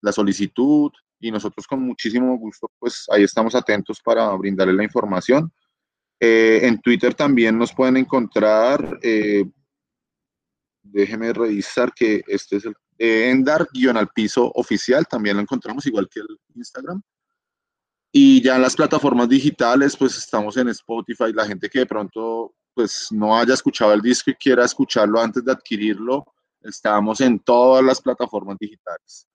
la 0.00 0.12
solicitud 0.12 0.92
y 1.20 1.30
nosotros 1.30 1.66
con 1.66 1.82
muchísimo 1.82 2.36
gusto, 2.38 2.70
pues 2.78 3.06
ahí 3.10 3.24
estamos 3.24 3.54
atentos 3.54 4.00
para 4.00 4.30
brindarle 4.36 4.72
la 4.72 4.84
información. 4.84 5.52
Eh, 6.20 6.60
en 6.62 6.80
Twitter 6.80 7.14
también 7.14 7.56
nos 7.56 7.72
pueden 7.72 7.96
encontrar, 7.96 8.98
eh, 9.02 9.44
déjeme 10.82 11.32
revisar 11.32 11.92
que 11.92 12.22
este 12.26 12.56
es 12.56 12.64
el 12.64 12.74
eh, 12.98 13.30
Endar-al 13.30 14.08
piso 14.12 14.50
oficial, 14.54 15.06
también 15.06 15.36
lo 15.36 15.42
encontramos 15.42 15.86
igual 15.86 16.08
que 16.10 16.20
el 16.20 16.26
Instagram. 16.56 17.00
Y 18.10 18.42
ya 18.42 18.56
en 18.56 18.62
las 18.62 18.74
plataformas 18.74 19.28
digitales, 19.28 19.96
pues 19.96 20.16
estamos 20.16 20.56
en 20.56 20.68
Spotify, 20.68 21.32
la 21.32 21.46
gente 21.46 21.68
que 21.68 21.80
de 21.80 21.86
pronto 21.86 22.54
pues 22.74 23.08
no 23.12 23.36
haya 23.36 23.54
escuchado 23.54 23.92
el 23.92 24.00
disco 24.00 24.30
y 24.30 24.34
quiera 24.34 24.64
escucharlo 24.64 25.20
antes 25.20 25.44
de 25.44 25.52
adquirirlo, 25.52 26.24
estamos 26.62 27.20
en 27.20 27.38
todas 27.40 27.84
las 27.84 28.00
plataformas 28.00 28.56
digitales. 28.58 29.27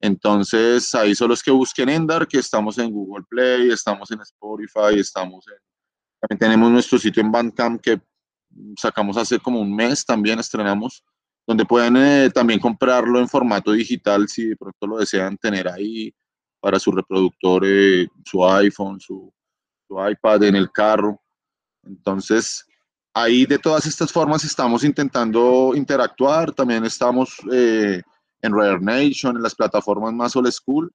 Entonces, 0.00 0.94
ahí 0.94 1.14
son 1.14 1.30
los 1.30 1.42
que 1.42 1.50
busquen 1.50 1.88
Endar, 1.88 2.26
que 2.28 2.38
estamos 2.38 2.78
en 2.78 2.90
Google 2.90 3.24
Play, 3.28 3.70
estamos 3.70 4.10
en 4.10 4.20
Spotify, 4.20 4.98
estamos 4.98 5.46
en 5.48 5.58
también 6.20 6.38
tenemos 6.38 6.70
nuestro 6.70 6.98
sitio 6.98 7.22
en 7.22 7.30
Bandcamp 7.30 7.80
que 7.80 8.00
sacamos 8.76 9.16
hace 9.16 9.38
como 9.38 9.60
un 9.60 9.74
mes, 9.74 10.04
también 10.04 10.38
estrenamos, 10.38 11.04
donde 11.46 11.64
pueden 11.64 11.96
eh, 11.96 12.30
también 12.30 12.58
comprarlo 12.58 13.20
en 13.20 13.28
formato 13.28 13.72
digital 13.72 14.28
si 14.28 14.48
de 14.48 14.56
pronto 14.56 14.86
lo 14.86 14.98
desean 14.98 15.36
tener 15.38 15.68
ahí 15.68 16.12
para 16.60 16.80
su 16.80 16.90
reproductor, 16.90 17.62
eh, 17.64 18.08
su 18.24 18.44
iPhone, 18.44 19.00
su, 19.00 19.32
su, 19.86 20.08
iPad 20.08 20.42
en 20.44 20.56
el 20.56 20.72
carro. 20.72 21.22
Entonces, 21.84 22.66
ahí 23.14 23.46
de 23.46 23.58
todas 23.60 23.86
estas 23.86 24.12
formas 24.12 24.42
estamos 24.44 24.82
intentando 24.82 25.72
interactuar. 25.76 26.52
También 26.52 26.84
estamos 26.84 27.36
eh, 27.52 28.02
en 28.42 28.52
Rare 28.52 28.80
Nation, 28.80 29.36
en 29.36 29.42
las 29.42 29.54
plataformas 29.54 30.12
más 30.12 30.36
old 30.36 30.50
school, 30.50 30.92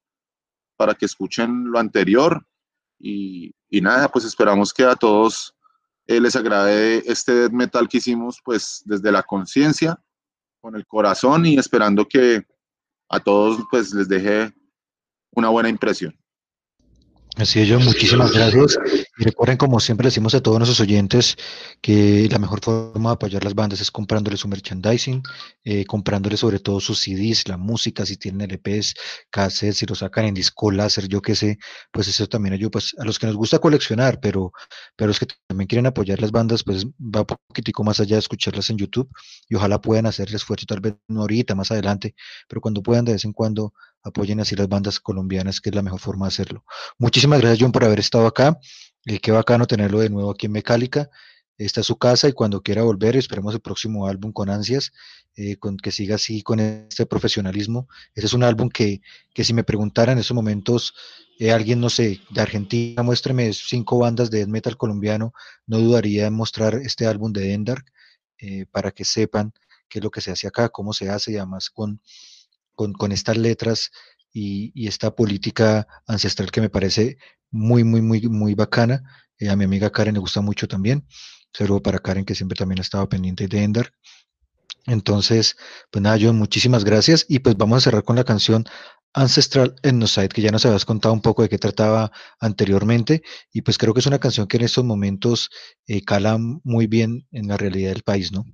para 0.76 0.94
que 0.94 1.06
escuchen 1.06 1.70
lo 1.70 1.78
anterior. 1.78 2.46
Y, 2.98 3.54
y 3.68 3.80
nada, 3.80 4.08
pues 4.08 4.24
esperamos 4.24 4.72
que 4.72 4.84
a 4.84 4.94
todos 4.94 5.54
eh, 6.06 6.20
les 6.20 6.36
agrade 6.36 7.02
este 7.06 7.48
metal 7.50 7.88
que 7.88 7.98
hicimos 7.98 8.40
pues 8.44 8.82
desde 8.84 9.10
la 9.10 9.22
conciencia, 9.22 9.98
con 10.60 10.76
el 10.76 10.86
corazón 10.86 11.46
y 11.46 11.58
esperando 11.58 12.06
que 12.06 12.46
a 13.08 13.20
todos 13.20 13.60
pues 13.70 13.92
les 13.92 14.08
deje 14.08 14.52
una 15.32 15.48
buena 15.48 15.68
impresión. 15.68 16.18
Así 17.36 17.60
es, 17.60 17.66
yo, 17.66 17.80
muchísimas 17.80 18.30
gracias. 18.30 18.78
Y 19.18 19.24
recuerden, 19.24 19.56
como 19.56 19.80
siempre 19.80 20.06
decimos 20.06 20.34
a 20.36 20.40
todos 20.40 20.58
nuestros 20.58 20.78
oyentes, 20.80 21.36
que 21.80 22.28
la 22.30 22.38
mejor 22.38 22.60
forma 22.62 23.10
de 23.10 23.14
apoyar 23.14 23.42
las 23.42 23.56
bandas 23.56 23.80
es 23.80 23.90
comprándoles 23.90 24.38
su 24.38 24.46
merchandising, 24.46 25.20
eh, 25.64 25.84
comprándoles 25.84 26.38
sobre 26.40 26.60
todo 26.60 26.78
sus 26.78 27.00
CDs, 27.00 27.48
la 27.48 27.56
música, 27.56 28.06
si 28.06 28.16
tienen 28.16 28.48
LPs, 28.52 28.94
cassettes, 29.30 29.78
si 29.78 29.86
lo 29.86 29.96
sacan 29.96 30.26
en 30.26 30.34
disco 30.34 30.70
láser, 30.70 31.08
yo 31.08 31.20
qué 31.22 31.34
sé, 31.34 31.58
pues 31.90 32.06
eso 32.06 32.28
también 32.28 32.52
ayuda 32.54 32.70
pues, 32.70 32.94
a 32.98 33.04
los 33.04 33.18
que 33.18 33.26
nos 33.26 33.34
gusta 33.34 33.58
coleccionar, 33.58 34.20
pero, 34.20 34.52
pero 34.94 35.08
los 35.08 35.18
que 35.18 35.26
también 35.48 35.66
quieren 35.66 35.86
apoyar 35.86 36.20
las 36.20 36.30
bandas, 36.30 36.62
pues 36.62 36.86
va 36.86 37.20
un 37.20 37.26
poquitico 37.26 37.82
más 37.82 37.98
allá 37.98 38.14
de 38.14 38.20
escucharlas 38.20 38.70
en 38.70 38.78
YouTube 38.78 39.10
y 39.48 39.56
ojalá 39.56 39.80
puedan 39.80 40.06
hacer 40.06 40.28
el 40.28 40.36
esfuerzo, 40.36 40.66
tal 40.66 40.80
vez 40.80 40.94
no 41.08 41.22
ahorita, 41.22 41.56
más 41.56 41.72
adelante, 41.72 42.14
pero 42.48 42.60
cuando 42.60 42.80
puedan 42.80 43.04
de 43.04 43.12
vez 43.12 43.24
en 43.24 43.32
cuando 43.32 43.74
apoyen 44.04 44.38
así 44.38 44.54
las 44.54 44.68
bandas 44.68 45.00
colombianas, 45.00 45.60
que 45.60 45.70
es 45.70 45.74
la 45.74 45.82
mejor 45.82 45.98
forma 45.98 46.26
de 46.26 46.28
hacerlo. 46.28 46.64
Muchísimas 46.98 47.40
gracias, 47.40 47.58
John, 47.62 47.72
por 47.72 47.84
haber 47.84 47.98
estado 47.98 48.26
acá. 48.26 48.58
Eh, 49.06 49.18
qué 49.18 49.32
bacano 49.32 49.66
tenerlo 49.66 49.98
de 50.00 50.10
nuevo 50.10 50.30
aquí 50.30 50.46
en 50.46 50.52
Mecálica. 50.52 51.10
Esta 51.56 51.80
es 51.80 51.86
su 51.86 51.96
casa 51.96 52.28
y 52.28 52.32
cuando 52.32 52.62
quiera 52.62 52.82
volver, 52.82 53.16
esperemos 53.16 53.54
el 53.54 53.60
próximo 53.60 54.06
álbum 54.06 54.32
con 54.32 54.50
ansias, 54.50 54.92
eh, 55.36 55.56
con 55.56 55.76
que 55.76 55.90
siga 55.90 56.16
así 56.16 56.42
con 56.42 56.60
este 56.60 57.06
profesionalismo. 57.06 57.88
Ese 58.14 58.26
es 58.26 58.34
un 58.34 58.42
álbum 58.42 58.68
que, 58.68 59.00
que 59.32 59.44
si 59.44 59.54
me 59.54 59.64
preguntara 59.64 60.12
en 60.12 60.18
esos 60.18 60.34
momentos, 60.34 60.94
eh, 61.38 61.52
alguien, 61.52 61.80
no 61.80 61.90
sé, 61.90 62.20
de 62.30 62.40
Argentina, 62.40 63.02
muéstreme 63.02 63.52
cinco 63.52 63.98
bandas 63.98 64.30
de 64.30 64.46
metal 64.46 64.76
colombiano, 64.76 65.32
no 65.66 65.78
dudaría 65.78 66.26
en 66.26 66.34
mostrar 66.34 66.74
este 66.74 67.06
álbum 67.06 67.32
de 67.32 67.54
Endark 67.54 67.90
para 68.70 68.90
que 68.90 69.06
sepan 69.06 69.54
qué 69.88 70.00
es 70.00 70.04
lo 70.04 70.10
que 70.10 70.20
se 70.20 70.30
hace 70.30 70.46
acá, 70.46 70.68
cómo 70.68 70.92
se 70.92 71.08
hace 71.08 71.32
y 71.32 71.36
además 71.36 71.70
con 71.70 72.02
con, 72.74 73.12
estas 73.12 73.36
letras 73.36 73.90
y, 74.32 74.86
esta 74.88 75.14
política 75.14 75.86
ancestral 76.06 76.50
que 76.50 76.60
me 76.60 76.70
parece 76.70 77.18
muy, 77.50 77.84
muy, 77.84 78.02
muy, 78.02 78.22
muy 78.22 78.54
bacana. 78.54 79.02
Eh, 79.38 79.48
a 79.48 79.56
mi 79.56 79.64
amiga 79.64 79.90
Karen 79.90 80.14
le 80.14 80.20
gusta 80.20 80.40
mucho 80.40 80.68
también. 80.68 81.06
saludo 81.52 81.82
para 81.82 81.98
Karen, 81.98 82.24
que 82.24 82.34
siempre 82.34 82.56
también 82.56 82.80
ha 82.80 82.82
estado 82.82 83.08
pendiente 83.08 83.48
de 83.48 83.62
Ender. 83.62 83.92
Entonces, 84.86 85.56
pues 85.90 86.02
nada, 86.02 86.18
John, 86.20 86.36
muchísimas 86.36 86.84
gracias. 86.84 87.24
Y 87.28 87.38
pues 87.38 87.56
vamos 87.56 87.78
a 87.78 87.80
cerrar 87.80 88.04
con 88.04 88.16
la 88.16 88.24
canción 88.24 88.64
Ancestral 89.14 89.76
Ethnocide, 89.82 90.28
que 90.28 90.42
ya 90.42 90.50
nos 90.50 90.66
habías 90.66 90.84
contado 90.84 91.14
un 91.14 91.22
poco 91.22 91.42
de 91.42 91.48
qué 91.48 91.56
trataba 91.56 92.10
anteriormente. 92.40 93.22
Y 93.52 93.62
pues 93.62 93.78
creo 93.78 93.94
que 93.94 94.00
es 94.00 94.06
una 94.06 94.18
canción 94.18 94.46
que 94.46 94.56
en 94.56 94.64
estos 94.64 94.84
momentos 94.84 95.50
eh, 95.86 96.02
cala 96.02 96.36
muy 96.38 96.86
bien 96.86 97.26
en 97.30 97.48
la 97.48 97.56
realidad 97.56 97.92
del 97.92 98.02
país, 98.02 98.32
¿no? 98.32 98.44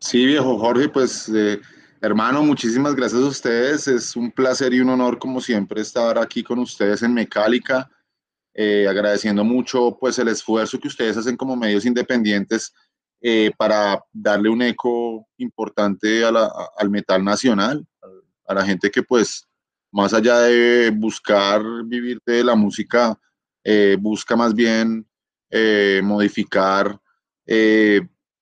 Sí, 0.00 0.26
viejo 0.26 0.58
Jorge, 0.58 0.88
pues 0.88 1.30
eh, 1.32 1.60
hermano, 2.02 2.42
muchísimas 2.42 2.94
gracias 2.94 3.22
a 3.22 3.26
ustedes. 3.26 3.88
Es 3.88 4.16
un 4.16 4.30
placer 4.30 4.74
y 4.74 4.80
un 4.80 4.90
honor, 4.90 5.18
como 5.18 5.40
siempre, 5.40 5.80
estar 5.80 6.18
aquí 6.18 6.42
con 6.42 6.58
ustedes 6.58 7.02
en 7.02 7.14
Mecálica. 7.14 7.88
Eh, 8.54 8.86
agradeciendo 8.86 9.44
mucho 9.44 9.96
pues 9.98 10.18
el 10.18 10.28
esfuerzo 10.28 10.78
que 10.78 10.88
ustedes 10.88 11.16
hacen 11.16 11.38
como 11.38 11.56
medios 11.56 11.86
independientes 11.86 12.74
eh, 13.22 13.50
para 13.56 14.04
darle 14.12 14.50
un 14.50 14.60
eco 14.60 15.26
importante 15.38 16.22
al 16.22 16.90
metal 16.90 17.24
nacional, 17.24 17.86
a 18.46 18.52
la 18.52 18.66
gente 18.66 18.90
que 18.90 19.02
pues 19.02 19.48
más 19.90 20.12
allá 20.12 20.40
de 20.40 20.90
buscar 20.90 21.62
vivir 21.86 22.20
de 22.26 22.44
la 22.44 22.54
música, 22.54 23.18
eh, 23.64 23.96
busca 23.98 24.36
más 24.36 24.54
bien 24.54 25.06
modificar 26.02 26.98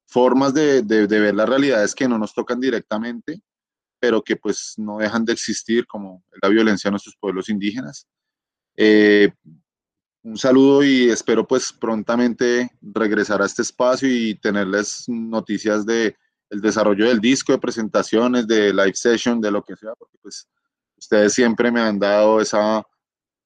formas 0.07 0.55
de, 0.55 0.83
de, 0.83 1.07
ver 1.07 1.35
las 1.35 1.49
realidades 1.49 1.95
que 1.95 2.07
no 2.07 2.19
nos 2.19 2.33
tocan 2.33 2.61
directamente, 2.61 3.43
pero 4.01 4.23
que 4.23 4.37
pues 4.37 4.75
no 4.79 4.99
dejan 4.99 5.25
de 5.25 5.35
existir, 5.35 5.87
como 5.87 6.25
la 6.43 6.49
violencia 6.49 6.89
a 6.89 6.91
nuestros 6.91 7.17
pueblos 7.21 7.49
indígenas. 7.49 8.07
Eh, 8.77 9.31
un 10.23 10.37
saludo 10.37 10.83
y 10.83 11.11
espero 11.11 11.47
pues 11.47 11.73
prontamente 11.73 12.71
regresar 12.81 13.41
a 13.41 13.47
este 13.47 13.63
espacio 13.63 14.09
y 14.09 14.35
tenerles 14.35 15.05
noticias 15.09 15.87
de 15.87 16.17
el 16.51 16.61
desarrollo 16.61 17.07
del 17.07 17.21
disco, 17.21 17.53
de 17.53 17.59
presentaciones, 17.59 18.47
de 18.47 18.73
live 18.73 18.95
session, 18.95 19.41
de 19.41 19.51
lo 19.51 19.63
que 19.63 19.77
sea, 19.77 19.95
porque 19.95 20.19
pues 20.21 20.49
ustedes 20.97 21.33
siempre 21.33 21.71
me 21.71 21.81
han 21.81 21.99
dado 21.99 22.41
esa 22.41 22.85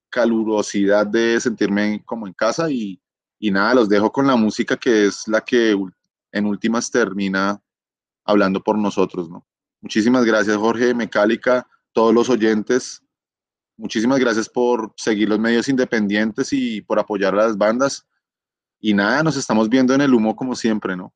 calurosidad 0.09 1.07
de 1.07 1.41
sentirme 1.41 2.03
como 2.05 2.27
en 2.27 2.33
casa 2.33 2.71
y, 2.71 3.01
y 3.39 3.51
nada, 3.51 3.75
los 3.75 3.89
dejo 3.89 4.11
con 4.11 4.27
la 4.27 4.37
música 4.37 4.77
que 4.77 5.07
es 5.07 5.29
la 5.29 5.43
que 5.43 5.77
en 6.33 6.47
últimas 6.47 6.91
termina 6.91 7.61
hablando 8.25 8.63
por 8.63 8.79
nosotros, 8.79 9.29
¿no? 9.29 9.47
Muchísimas 9.85 10.25
gracias 10.25 10.57
Jorge, 10.57 10.95
Mecálica, 10.95 11.69
todos 11.93 12.13
los 12.13 12.29
oyentes, 12.29 13.05
Muchísimas 13.77 14.21
gracias 14.21 14.49
por 14.49 14.93
seguir 14.97 15.29
los 15.29 15.41
medios 15.41 15.69
independientes 15.69 16.53
y 16.53 16.81
por 16.81 17.01
apoyar 17.01 17.35
a 17.35 17.39
las 17.39 17.59
bandas. 17.59 18.07
Y 18.81 18.95
nada, 18.95 19.23
nos 19.23 19.37
estamos 19.37 19.69
viendo 19.69 19.95
en 19.95 20.01
el 20.01 20.15
humo 20.15 20.37
como 20.37 20.55
siempre, 20.55 20.97
¿no? 20.97 21.13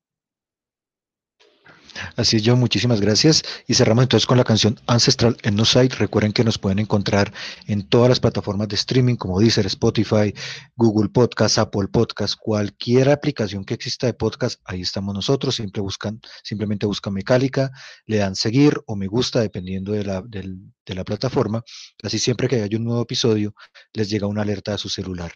Así 2.18 2.34
es, 2.38 2.42
yo, 2.42 2.56
muchísimas 2.56 3.00
gracias. 3.00 3.44
Y 3.68 3.74
cerramos 3.74 4.02
entonces 4.02 4.26
con 4.26 4.38
la 4.38 4.42
canción 4.42 4.80
Ancestral 4.88 5.36
en 5.44 5.54
No 5.54 5.64
Site. 5.64 5.94
Recuerden 5.94 6.32
que 6.32 6.42
nos 6.42 6.58
pueden 6.58 6.80
encontrar 6.80 7.32
en 7.68 7.88
todas 7.88 8.08
las 8.08 8.18
plataformas 8.18 8.66
de 8.66 8.74
streaming 8.74 9.14
como 9.14 9.38
Deezer, 9.38 9.66
Spotify, 9.66 10.34
Google 10.74 11.10
Podcast, 11.10 11.58
Apple 11.58 11.86
Podcast, 11.86 12.34
cualquier 12.36 13.10
aplicación 13.10 13.64
que 13.64 13.74
exista 13.74 14.08
de 14.08 14.14
podcast, 14.14 14.60
ahí 14.64 14.80
estamos 14.80 15.14
nosotros. 15.14 15.54
Siempre 15.54 15.80
buscan, 15.80 16.20
simplemente 16.42 16.86
buscan 16.86 17.14
Mecálica, 17.14 17.70
le 18.06 18.16
dan 18.16 18.34
seguir 18.34 18.82
o 18.86 18.96
me 18.96 19.06
gusta, 19.06 19.38
dependiendo 19.38 19.92
de 19.92 20.02
la, 20.02 20.20
de 20.26 20.94
la 20.96 21.04
plataforma. 21.04 21.62
Así 22.02 22.18
siempre 22.18 22.48
que 22.48 22.60
haya 22.60 22.78
un 22.78 22.84
nuevo 22.84 23.02
episodio, 23.02 23.54
les 23.92 24.10
llega 24.10 24.26
una 24.26 24.42
alerta 24.42 24.74
a 24.74 24.78
su 24.78 24.88
celular. 24.88 25.34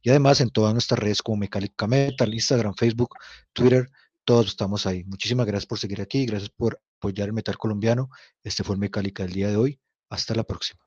Y 0.00 0.08
además 0.08 0.40
en 0.40 0.48
todas 0.48 0.72
nuestras 0.72 0.98
redes 0.98 1.20
como 1.20 1.36
Mecálica 1.36 1.86
Metal, 1.86 2.32
Instagram, 2.32 2.72
Facebook, 2.74 3.16
Twitter, 3.52 3.86
todos 4.24 4.46
estamos 4.46 4.86
ahí. 4.86 5.04
Muchísimas 5.04 5.46
gracias 5.46 5.66
por 5.66 5.78
seguir 5.78 6.00
aquí, 6.00 6.26
gracias 6.26 6.50
por 6.50 6.80
apoyar 6.98 7.28
el 7.28 7.34
metal 7.34 7.58
colombiano. 7.58 8.08
Este 8.42 8.64
fue 8.64 8.74
el 8.74 8.80
Mecálica 8.80 9.22
del 9.24 9.32
día 9.32 9.48
de 9.48 9.56
hoy. 9.56 9.80
Hasta 10.10 10.34
la 10.34 10.44
próxima. 10.44 10.80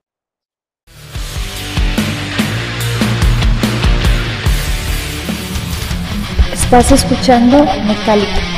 Estás 6.54 6.92
escuchando 6.92 7.64
Metallica. 7.86 8.55